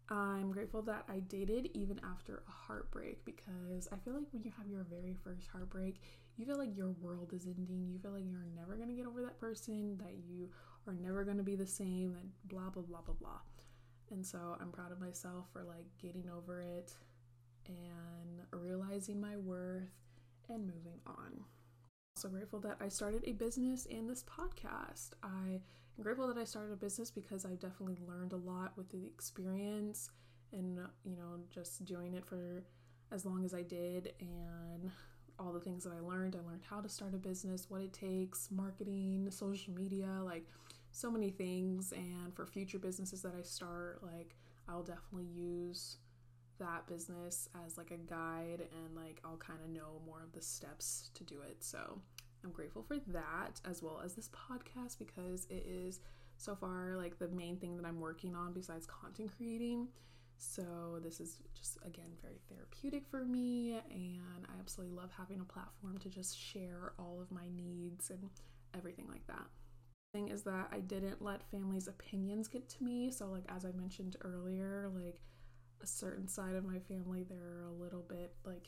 I'm 0.10 0.52
grateful 0.52 0.84
that 0.84 1.06
I 1.10 1.20
dated 1.20 1.70
even 1.74 2.00
after 2.04 2.44
a 2.48 2.52
heartbreak 2.52 3.26
because 3.26 3.88
I 3.92 3.96
feel 3.98 4.14
like 4.14 4.28
when 4.32 4.44
you 4.44 4.52
have 4.58 4.68
your 4.68 4.84
very 4.84 5.16
first 5.24 5.48
heartbreak, 5.48 6.00
you 6.38 6.46
feel 6.46 6.58
like 6.60 6.78
your 6.78 6.92
world 7.02 7.34
is 7.34 7.48
ending. 7.48 7.90
You 7.92 8.00
feel 8.00 8.12
like 8.12 8.26
you're 8.30 8.46
never 8.56 8.76
going 8.76 8.90
to 8.90 8.96
get 8.96 9.08
over 9.08 9.22
that 9.24 9.40
person, 9.40 9.98
that 9.98 10.14
you 10.28 10.50
are 10.88 10.94
never 10.94 11.24
going 11.24 11.38
to 11.38 11.44
be 11.44 11.56
the 11.56 11.66
same, 11.66 12.14
that 12.14 12.50
blah, 12.50 12.70
blah, 12.70 12.84
blah, 12.84 13.02
blah, 13.02 13.16
blah. 13.16 13.40
And 14.12 14.24
so 14.24 14.56
I'm 14.62 14.72
proud 14.72 14.92
of 14.92 15.00
myself 15.00 15.46
for 15.52 15.64
like 15.64 15.86
getting 16.00 16.30
over 16.30 16.62
it 16.62 16.94
and 17.68 18.42
realizing 18.52 19.20
my 19.20 19.38
worth 19.38 19.90
and 20.50 20.62
moving 20.68 21.00
on. 21.08 21.44
Also 22.16 22.30
grateful 22.30 22.60
that 22.60 22.78
I 22.80 22.90
started 22.90 23.24
a 23.26 23.34
business 23.34 23.88
and 23.90 24.08
this 24.10 24.24
podcast. 24.24 25.10
I 25.24 25.62
I'm 25.98 26.04
grateful 26.04 26.28
that 26.28 26.38
I 26.38 26.44
started 26.44 26.74
a 26.74 26.76
business 26.76 27.10
because 27.10 27.46
I've 27.46 27.60
definitely 27.60 27.98
learned 28.06 28.34
a 28.34 28.38
lot 28.38 28.74
with 28.76 28.90
the 28.90 29.06
experience 29.06 30.10
and, 30.52 30.80
you 31.06 31.16
know, 31.16 31.40
just 31.50 31.86
doing 31.86 32.14
it 32.16 32.26
for 32.26 32.66
as 33.12 33.26
long 33.26 33.46
as 33.46 33.54
I 33.54 33.62
did 33.62 34.14
and 34.20 34.92
all 35.40 35.54
the 35.54 35.60
things 35.60 35.84
that 35.86 35.94
I 35.94 36.00
learned. 36.02 36.36
I 36.36 36.46
learned 36.46 36.64
how 36.70 36.82
to 36.82 36.90
start 36.90 37.14
a 37.14 37.18
business, 37.18 37.70
what 37.70 37.82
it 37.82 37.94
takes, 37.94 38.50
marketing, 38.52 39.28
social 39.32 39.74
media, 39.74 40.20
like 40.24 40.46
so 40.92 41.10
many 41.10 41.30
things. 41.30 41.94
And 41.94 42.34
for 42.36 42.46
future 42.46 42.80
businesses 42.80 43.22
that 43.22 43.34
I 43.38 43.42
start, 43.42 44.02
like 44.04 44.36
I'll 44.68 44.84
definitely 44.84 45.30
use 45.34 45.98
that 46.60 46.88
business 46.88 47.50
as 47.66 47.78
like 47.78 47.92
a 47.92 47.98
guide 47.98 48.68
and 48.84 48.96
like 48.96 49.22
I'll 49.24 49.38
kind 49.38 49.60
of 49.64 49.70
know 49.70 50.02
more 50.06 50.24
of 50.24 50.34
the 50.34 50.42
steps 50.42 51.10
to 51.14 51.24
do 51.24 51.42
it. 51.42 51.64
So 51.64 52.02
I'm 52.46 52.52
grateful 52.52 52.84
for 52.84 52.98
that 53.08 53.60
as 53.66 53.82
well 53.82 54.02
as 54.06 54.14
this 54.14 54.30
podcast 54.30 55.00
because 55.00 55.48
it 55.50 55.66
is 55.68 56.00
so 56.38 56.56
far 56.56 56.96
like 56.96 57.18
the 57.18 57.30
main 57.30 57.58
thing 57.58 57.76
that 57.78 57.86
I'm 57.86 58.00
working 58.00 58.36
on 58.36 58.54
besides 58.54 58.86
content 58.86 59.32
creating. 59.36 59.88
So 60.38 61.00
this 61.02 61.20
is 61.20 61.40
just 61.58 61.78
again 61.86 62.12
very 62.22 62.40
therapeutic 62.50 63.08
for 63.10 63.26
me 63.26 63.80
and 63.90 64.46
I 64.48 64.60
absolutely 64.60 64.96
love 64.96 65.10
having 65.18 65.40
a 65.40 65.46
platform 65.46 65.98
to 66.00 66.10
just 66.10 66.38
share 66.38 66.94
all 67.00 67.20
of 67.20 67.32
my 67.32 67.48
needs 67.56 68.12
and 68.12 68.30
everything 68.76 69.08
like 69.10 69.26
that. 69.28 69.48
Thing 70.14 70.28
is 70.28 70.44
that 70.44 70.68
I 70.72 70.82
didn't 70.82 71.24
let 71.24 71.50
family's 71.50 71.88
opinions 71.88 72.48
get 72.48 72.70
to 72.70 72.84
me. 72.84 73.10
So 73.12 73.28
like 73.28 73.46
as 73.50 73.66
I 73.66 73.72
mentioned 73.72 74.18
earlier, 74.22 74.92
like 74.94 75.20
a 75.82 75.88
certain 75.88 76.28
side 76.28 76.56
of 76.56 76.64
my 76.64 76.80
family 76.80 77.24
they're 77.24 77.64
a 77.68 77.82
little 77.84 78.06
bit 78.08 78.34
like 78.46 78.68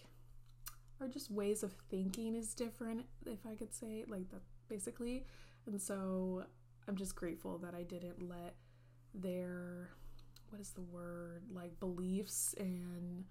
or 1.00 1.08
just 1.08 1.32
ways 1.32 1.64
of 1.64 1.74
thinking 1.90 2.36
is 2.36 2.54
different, 2.54 3.06
if 3.26 3.40
I 3.50 3.56
could 3.56 3.74
say 3.74 4.06
like 4.08 4.30
that 4.32 4.42
basically. 4.68 5.26
And 5.66 5.82
so 5.82 6.44
I'm 6.88 6.96
just 6.96 7.16
grateful 7.16 7.58
that 7.60 7.76
I 7.76 7.84
didn't 7.84 8.28
let 8.28 8.56
their 9.14 9.90
what 10.50 10.62
is 10.62 10.72
the 10.72 10.82
word 10.82 11.44
like 11.52 11.78
beliefs 11.80 12.56
and 12.58 13.26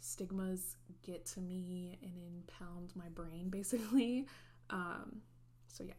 stigmas 0.00 0.76
get 1.02 1.24
to 1.24 1.40
me 1.40 1.98
and 2.02 2.12
impound 2.26 2.92
my 2.94 3.08
brain 3.08 3.48
basically. 3.50 4.26
Um 4.70 5.22
so 5.68 5.84
yeah. 5.84 5.94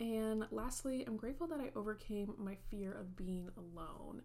And 0.00 0.46
lastly, 0.52 1.04
I'm 1.06 1.16
grateful 1.16 1.48
that 1.48 1.60
I 1.60 1.70
overcame 1.74 2.32
my 2.38 2.56
fear 2.70 2.92
of 2.92 3.16
being 3.16 3.50
alone 3.56 4.22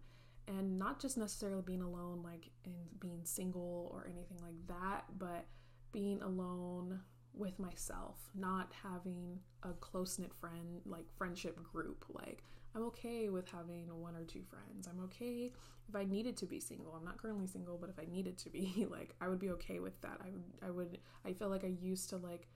and 0.48 0.78
not 0.78 1.00
just 1.00 1.16
necessarily 1.16 1.62
being 1.62 1.82
alone, 1.82 2.22
like 2.22 2.50
in 2.64 2.74
being 3.00 3.20
single 3.24 3.90
or 3.92 4.06
anything 4.06 4.38
like 4.42 4.66
that, 4.66 5.04
but 5.18 5.46
being 5.92 6.20
alone 6.22 7.00
with 7.32 7.58
myself, 7.58 8.18
not 8.34 8.72
having 8.82 9.38
a 9.62 9.72
close 9.74 10.18
knit 10.18 10.32
friend, 10.34 10.80
like 10.84 11.06
friendship 11.16 11.58
group. 11.62 12.04
Like, 12.08 12.42
I'm 12.74 12.82
okay 12.84 13.28
with 13.28 13.48
having 13.48 13.86
one 14.00 14.14
or 14.14 14.24
two 14.24 14.42
friends. 14.42 14.86
I'm 14.88 15.02
okay 15.04 15.52
if 15.88 15.96
I 15.96 16.04
needed 16.04 16.36
to 16.38 16.46
be 16.46 16.60
single. 16.60 16.94
I'm 16.94 17.04
not 17.04 17.18
currently 17.18 17.46
single, 17.46 17.78
but 17.78 17.90
if 17.90 17.98
I 17.98 18.10
needed 18.10 18.38
to 18.38 18.50
be, 18.50 18.86
like, 18.90 19.14
I 19.20 19.28
would 19.28 19.38
be 19.38 19.50
okay 19.50 19.78
with 19.80 20.00
that. 20.02 20.18
I 20.20 20.30
would, 20.30 20.44
I 20.66 20.70
would, 20.70 20.98
I 21.24 21.32
feel 21.32 21.48
like 21.48 21.64
I 21.64 21.74
used 21.80 22.10
to 22.10 22.16
like 22.16 22.48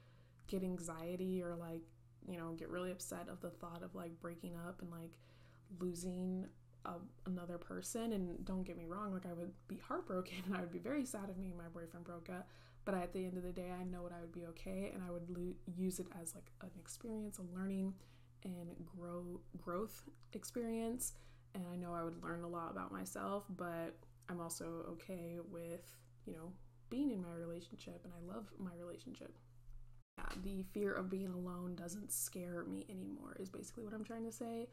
get 0.47 0.63
anxiety 0.63 1.43
or 1.43 1.55
like, 1.55 1.83
you 2.27 2.37
know, 2.37 2.53
get 2.53 2.69
really 2.69 2.91
upset 2.91 3.29
of 3.29 3.41
the 3.41 3.51
thought 3.51 3.83
of 3.83 3.95
like 3.95 4.21
breaking 4.21 4.57
up 4.57 4.81
and 4.83 4.91
like 4.91 5.13
losing 5.81 6.47
a, 6.85 6.95
another 7.27 7.59
person. 7.59 8.13
And 8.13 8.45
don't 8.45 8.63
get 8.65 8.77
me 8.77 8.87
wrong, 8.87 9.13
like, 9.13 9.27
I 9.27 9.33
would 9.33 9.53
be 9.69 9.79
heartbroken 9.87 10.39
and 10.47 10.57
I 10.57 10.61
would 10.61 10.73
be 10.73 10.79
very 10.79 11.05
sad 11.05 11.29
if 11.31 11.37
me 11.37 11.49
and 11.49 11.59
my 11.59 11.69
boyfriend 11.73 12.05
broke 12.05 12.29
up. 12.31 12.49
But 12.85 12.95
at 12.95 13.13
the 13.13 13.25
end 13.27 13.37
of 13.37 13.43
the 13.43 13.53
day, 13.53 13.71
I 13.79 13.85
know 13.85 14.03
what 14.03 14.13
I 14.13 14.21
would 14.21 14.33
be 14.33 14.47
okay, 14.47 14.91
and 14.95 15.03
I 15.07 15.11
would 15.11 15.29
lo- 15.29 15.53
use 15.77 16.01
it 16.01 16.07
as 16.23 16.35
like 16.35 16.51
an 16.63 16.71
experience, 16.81 17.39
a 17.39 17.43
learning 17.59 17.93
and 18.45 18.71
grow 18.97 19.41
growth 19.59 20.09
experience. 20.33 21.13
And 21.55 21.65
I 21.71 21.77
know 21.77 21.93
I 21.93 22.03
would 22.03 22.23
learn 22.23 22.45
a 22.45 22.49
lot 22.49 22.71
about 22.71 22.91
myself, 22.91 23.45
but 23.59 23.95
I'm 24.31 24.41
also 24.41 24.87
okay 24.93 25.37
with 25.51 25.85
you 26.25 26.33
know 26.33 26.53
being 26.91 27.11
in 27.11 27.21
my 27.23 27.35
relationship, 27.35 28.01
and 28.05 28.13
I 28.15 28.33
love 28.35 28.47
my 28.59 28.71
relationship. 28.79 29.37
Yeah, 30.19 30.25
the 30.43 30.63
fear 30.73 30.93
of 30.93 31.11
being 31.11 31.29
alone 31.29 31.75
doesn't 31.77 32.11
scare 32.11 32.65
me 32.65 32.87
anymore. 32.89 33.37
Is 33.39 33.51
basically 33.51 33.85
what 33.85 33.93
I'm 33.93 34.05
trying 34.05 34.25
to 34.25 34.33
say. 34.33 34.69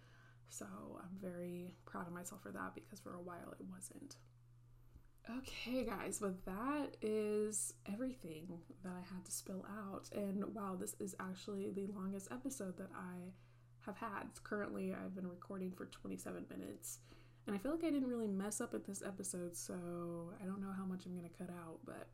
So 0.50 0.66
I'm 1.00 1.18
very 1.22 1.72
proud 1.86 2.08
of 2.08 2.14
myself 2.14 2.42
for 2.42 2.52
that 2.52 2.76
because 2.76 3.00
for 3.00 3.16
a 3.16 3.22
while 3.22 3.54
it 3.60 3.66
wasn't. 3.72 4.16
Okay, 5.30 5.84
guys, 5.84 6.20
but 6.20 6.46
that 6.46 6.98
is 7.02 7.74
everything 7.92 8.48
that 8.84 8.94
I 8.94 9.02
had 9.14 9.26
to 9.26 9.32
spill 9.32 9.66
out. 9.68 10.08
And 10.16 10.44
wow, 10.54 10.78
this 10.80 10.96
is 11.00 11.16
actually 11.20 11.72
the 11.72 11.88
longest 11.88 12.28
episode 12.32 12.78
that 12.78 12.92
I 12.96 13.34
have 13.80 13.98
had. 13.98 14.26
Currently, 14.44 14.94
I've 14.94 15.16
been 15.16 15.28
recording 15.28 15.72
for 15.72 15.86
27 15.86 16.46
minutes. 16.50 17.00
And 17.48 17.56
I 17.56 17.60
feel 17.60 17.72
like 17.72 17.84
I 17.84 17.90
didn't 17.90 18.08
really 18.08 18.28
mess 18.28 18.62
up 18.62 18.74
at 18.74 18.86
this 18.86 19.04
episode, 19.06 19.56
so 19.56 20.32
I 20.42 20.46
don't 20.46 20.62
know 20.62 20.74
how 20.76 20.86
much 20.86 21.06
I'm 21.06 21.16
going 21.16 21.30
to 21.30 21.38
cut 21.38 21.50
out, 21.50 21.80
but 21.86 22.08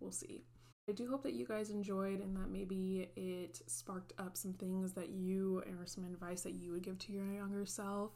we'll 0.00 0.10
see. 0.10 0.44
I 0.86 0.92
do 0.92 1.08
hope 1.08 1.22
that 1.22 1.32
you 1.32 1.46
guys 1.46 1.70
enjoyed 1.70 2.20
and 2.20 2.36
that 2.36 2.50
maybe 2.50 3.08
it 3.16 3.62
sparked 3.66 4.12
up 4.18 4.36
some 4.36 4.52
things 4.52 4.92
that 4.92 5.08
you 5.08 5.62
or 5.80 5.86
some 5.86 6.04
advice 6.04 6.42
that 6.42 6.52
you 6.52 6.72
would 6.72 6.82
give 6.82 6.98
to 7.00 7.12
your 7.12 7.24
younger 7.32 7.64
self. 7.64 8.10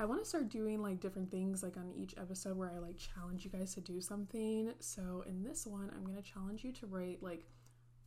I 0.00 0.04
want 0.04 0.22
to 0.22 0.28
start 0.28 0.48
doing 0.48 0.82
like 0.82 0.98
different 0.98 1.30
things 1.30 1.62
like 1.62 1.76
on 1.76 1.92
each 1.96 2.16
episode 2.18 2.56
where 2.56 2.72
I 2.74 2.78
like 2.78 2.96
challenge 2.96 3.44
you 3.44 3.50
guys 3.52 3.72
to 3.74 3.80
do 3.80 4.00
something. 4.00 4.72
So 4.80 5.24
in 5.28 5.44
this 5.44 5.64
one, 5.64 5.92
I'm 5.94 6.02
going 6.02 6.20
to 6.20 6.28
challenge 6.28 6.64
you 6.64 6.72
to 6.72 6.86
write 6.86 7.22
like 7.22 7.44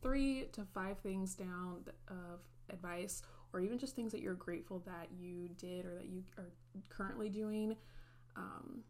3 0.02 0.48
to 0.52 0.64
5 0.74 0.98
things 0.98 1.34
down 1.34 1.84
of 2.08 2.40
advice 2.68 3.22
or 3.54 3.60
even 3.60 3.78
just 3.78 3.96
things 3.96 4.12
that 4.12 4.20
you're 4.20 4.34
grateful 4.34 4.82
that 4.84 5.08
you 5.18 5.48
did 5.56 5.86
or 5.86 5.94
that 5.94 6.06
you 6.06 6.22
are 6.36 6.52
currently 6.90 7.30
doing. 7.30 7.76
Um 8.36 8.82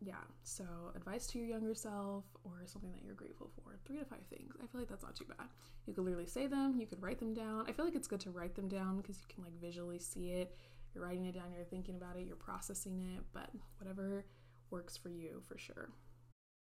yeah, 0.00 0.14
so 0.42 0.64
advice 0.94 1.26
to 1.28 1.38
your 1.38 1.46
younger 1.46 1.74
self 1.74 2.24
or 2.44 2.62
something 2.66 2.92
that 2.92 3.02
you're 3.04 3.14
grateful 3.14 3.50
for. 3.56 3.78
Three 3.84 3.98
to 3.98 4.04
five 4.04 4.26
things. 4.28 4.54
I 4.62 4.66
feel 4.66 4.80
like 4.80 4.88
that's 4.88 5.02
not 5.02 5.16
too 5.16 5.24
bad. 5.24 5.48
You 5.86 5.94
could 5.94 6.04
literally 6.04 6.26
say 6.26 6.46
them, 6.46 6.76
you 6.78 6.86
could 6.86 7.02
write 7.02 7.18
them 7.18 7.34
down. 7.34 7.64
I 7.68 7.72
feel 7.72 7.84
like 7.84 7.94
it's 7.94 8.08
good 8.08 8.20
to 8.20 8.30
write 8.30 8.54
them 8.54 8.68
down 8.68 8.98
because 8.98 9.18
you 9.18 9.26
can 9.34 9.44
like 9.44 9.60
visually 9.60 9.98
see 9.98 10.30
it 10.32 10.56
you're 10.96 11.04
writing 11.04 11.26
it 11.26 11.34
down, 11.34 11.52
you're 11.54 11.64
thinking 11.64 11.96
about 11.96 12.16
it, 12.16 12.26
you're 12.26 12.36
processing 12.36 13.00
it, 13.14 13.22
but 13.34 13.50
whatever 13.78 14.24
works 14.70 14.96
for 14.96 15.10
you 15.10 15.42
for 15.46 15.58
sure. 15.58 15.90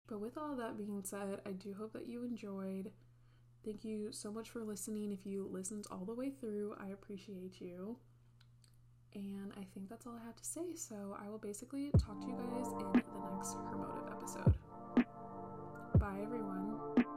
But 0.08 0.20
with 0.20 0.38
all 0.38 0.56
that 0.58 0.78
being 0.78 1.02
said, 1.04 1.40
I 1.46 1.52
do 1.52 1.74
hope 1.74 1.94
that 1.94 2.08
you 2.08 2.24
enjoyed. 2.24 2.92
Thank 3.64 3.86
you 3.86 4.12
so 4.12 4.32
much 4.32 4.50
for 4.50 4.64
listening. 4.64 5.12
If 5.12 5.26
you 5.26 5.48
listened 5.50 5.86
all 5.90 6.04
the 6.06 6.14
way 6.14 6.30
through, 6.30 6.76
I 6.80 6.90
appreciate 6.90 7.62
you. 7.62 7.98
And 9.16 9.54
I 9.58 9.64
think 9.74 9.90
that's 9.90 10.06
all 10.06 10.14
I 10.22 10.26
have 10.26 10.36
to 10.36 10.46
say. 10.46 10.76
So 10.76 10.96
I 11.24 11.30
will 11.30 11.38
basically 11.38 11.90
talk 11.92 12.20
to 12.20 12.28
you 12.28 12.34
guys 12.34 12.68
in 12.68 12.92
the 12.92 13.36
next 13.36 13.56
Hermotive 13.72 14.12
episode. 14.12 14.54
Bye, 15.98 16.20
everyone. 16.22 17.15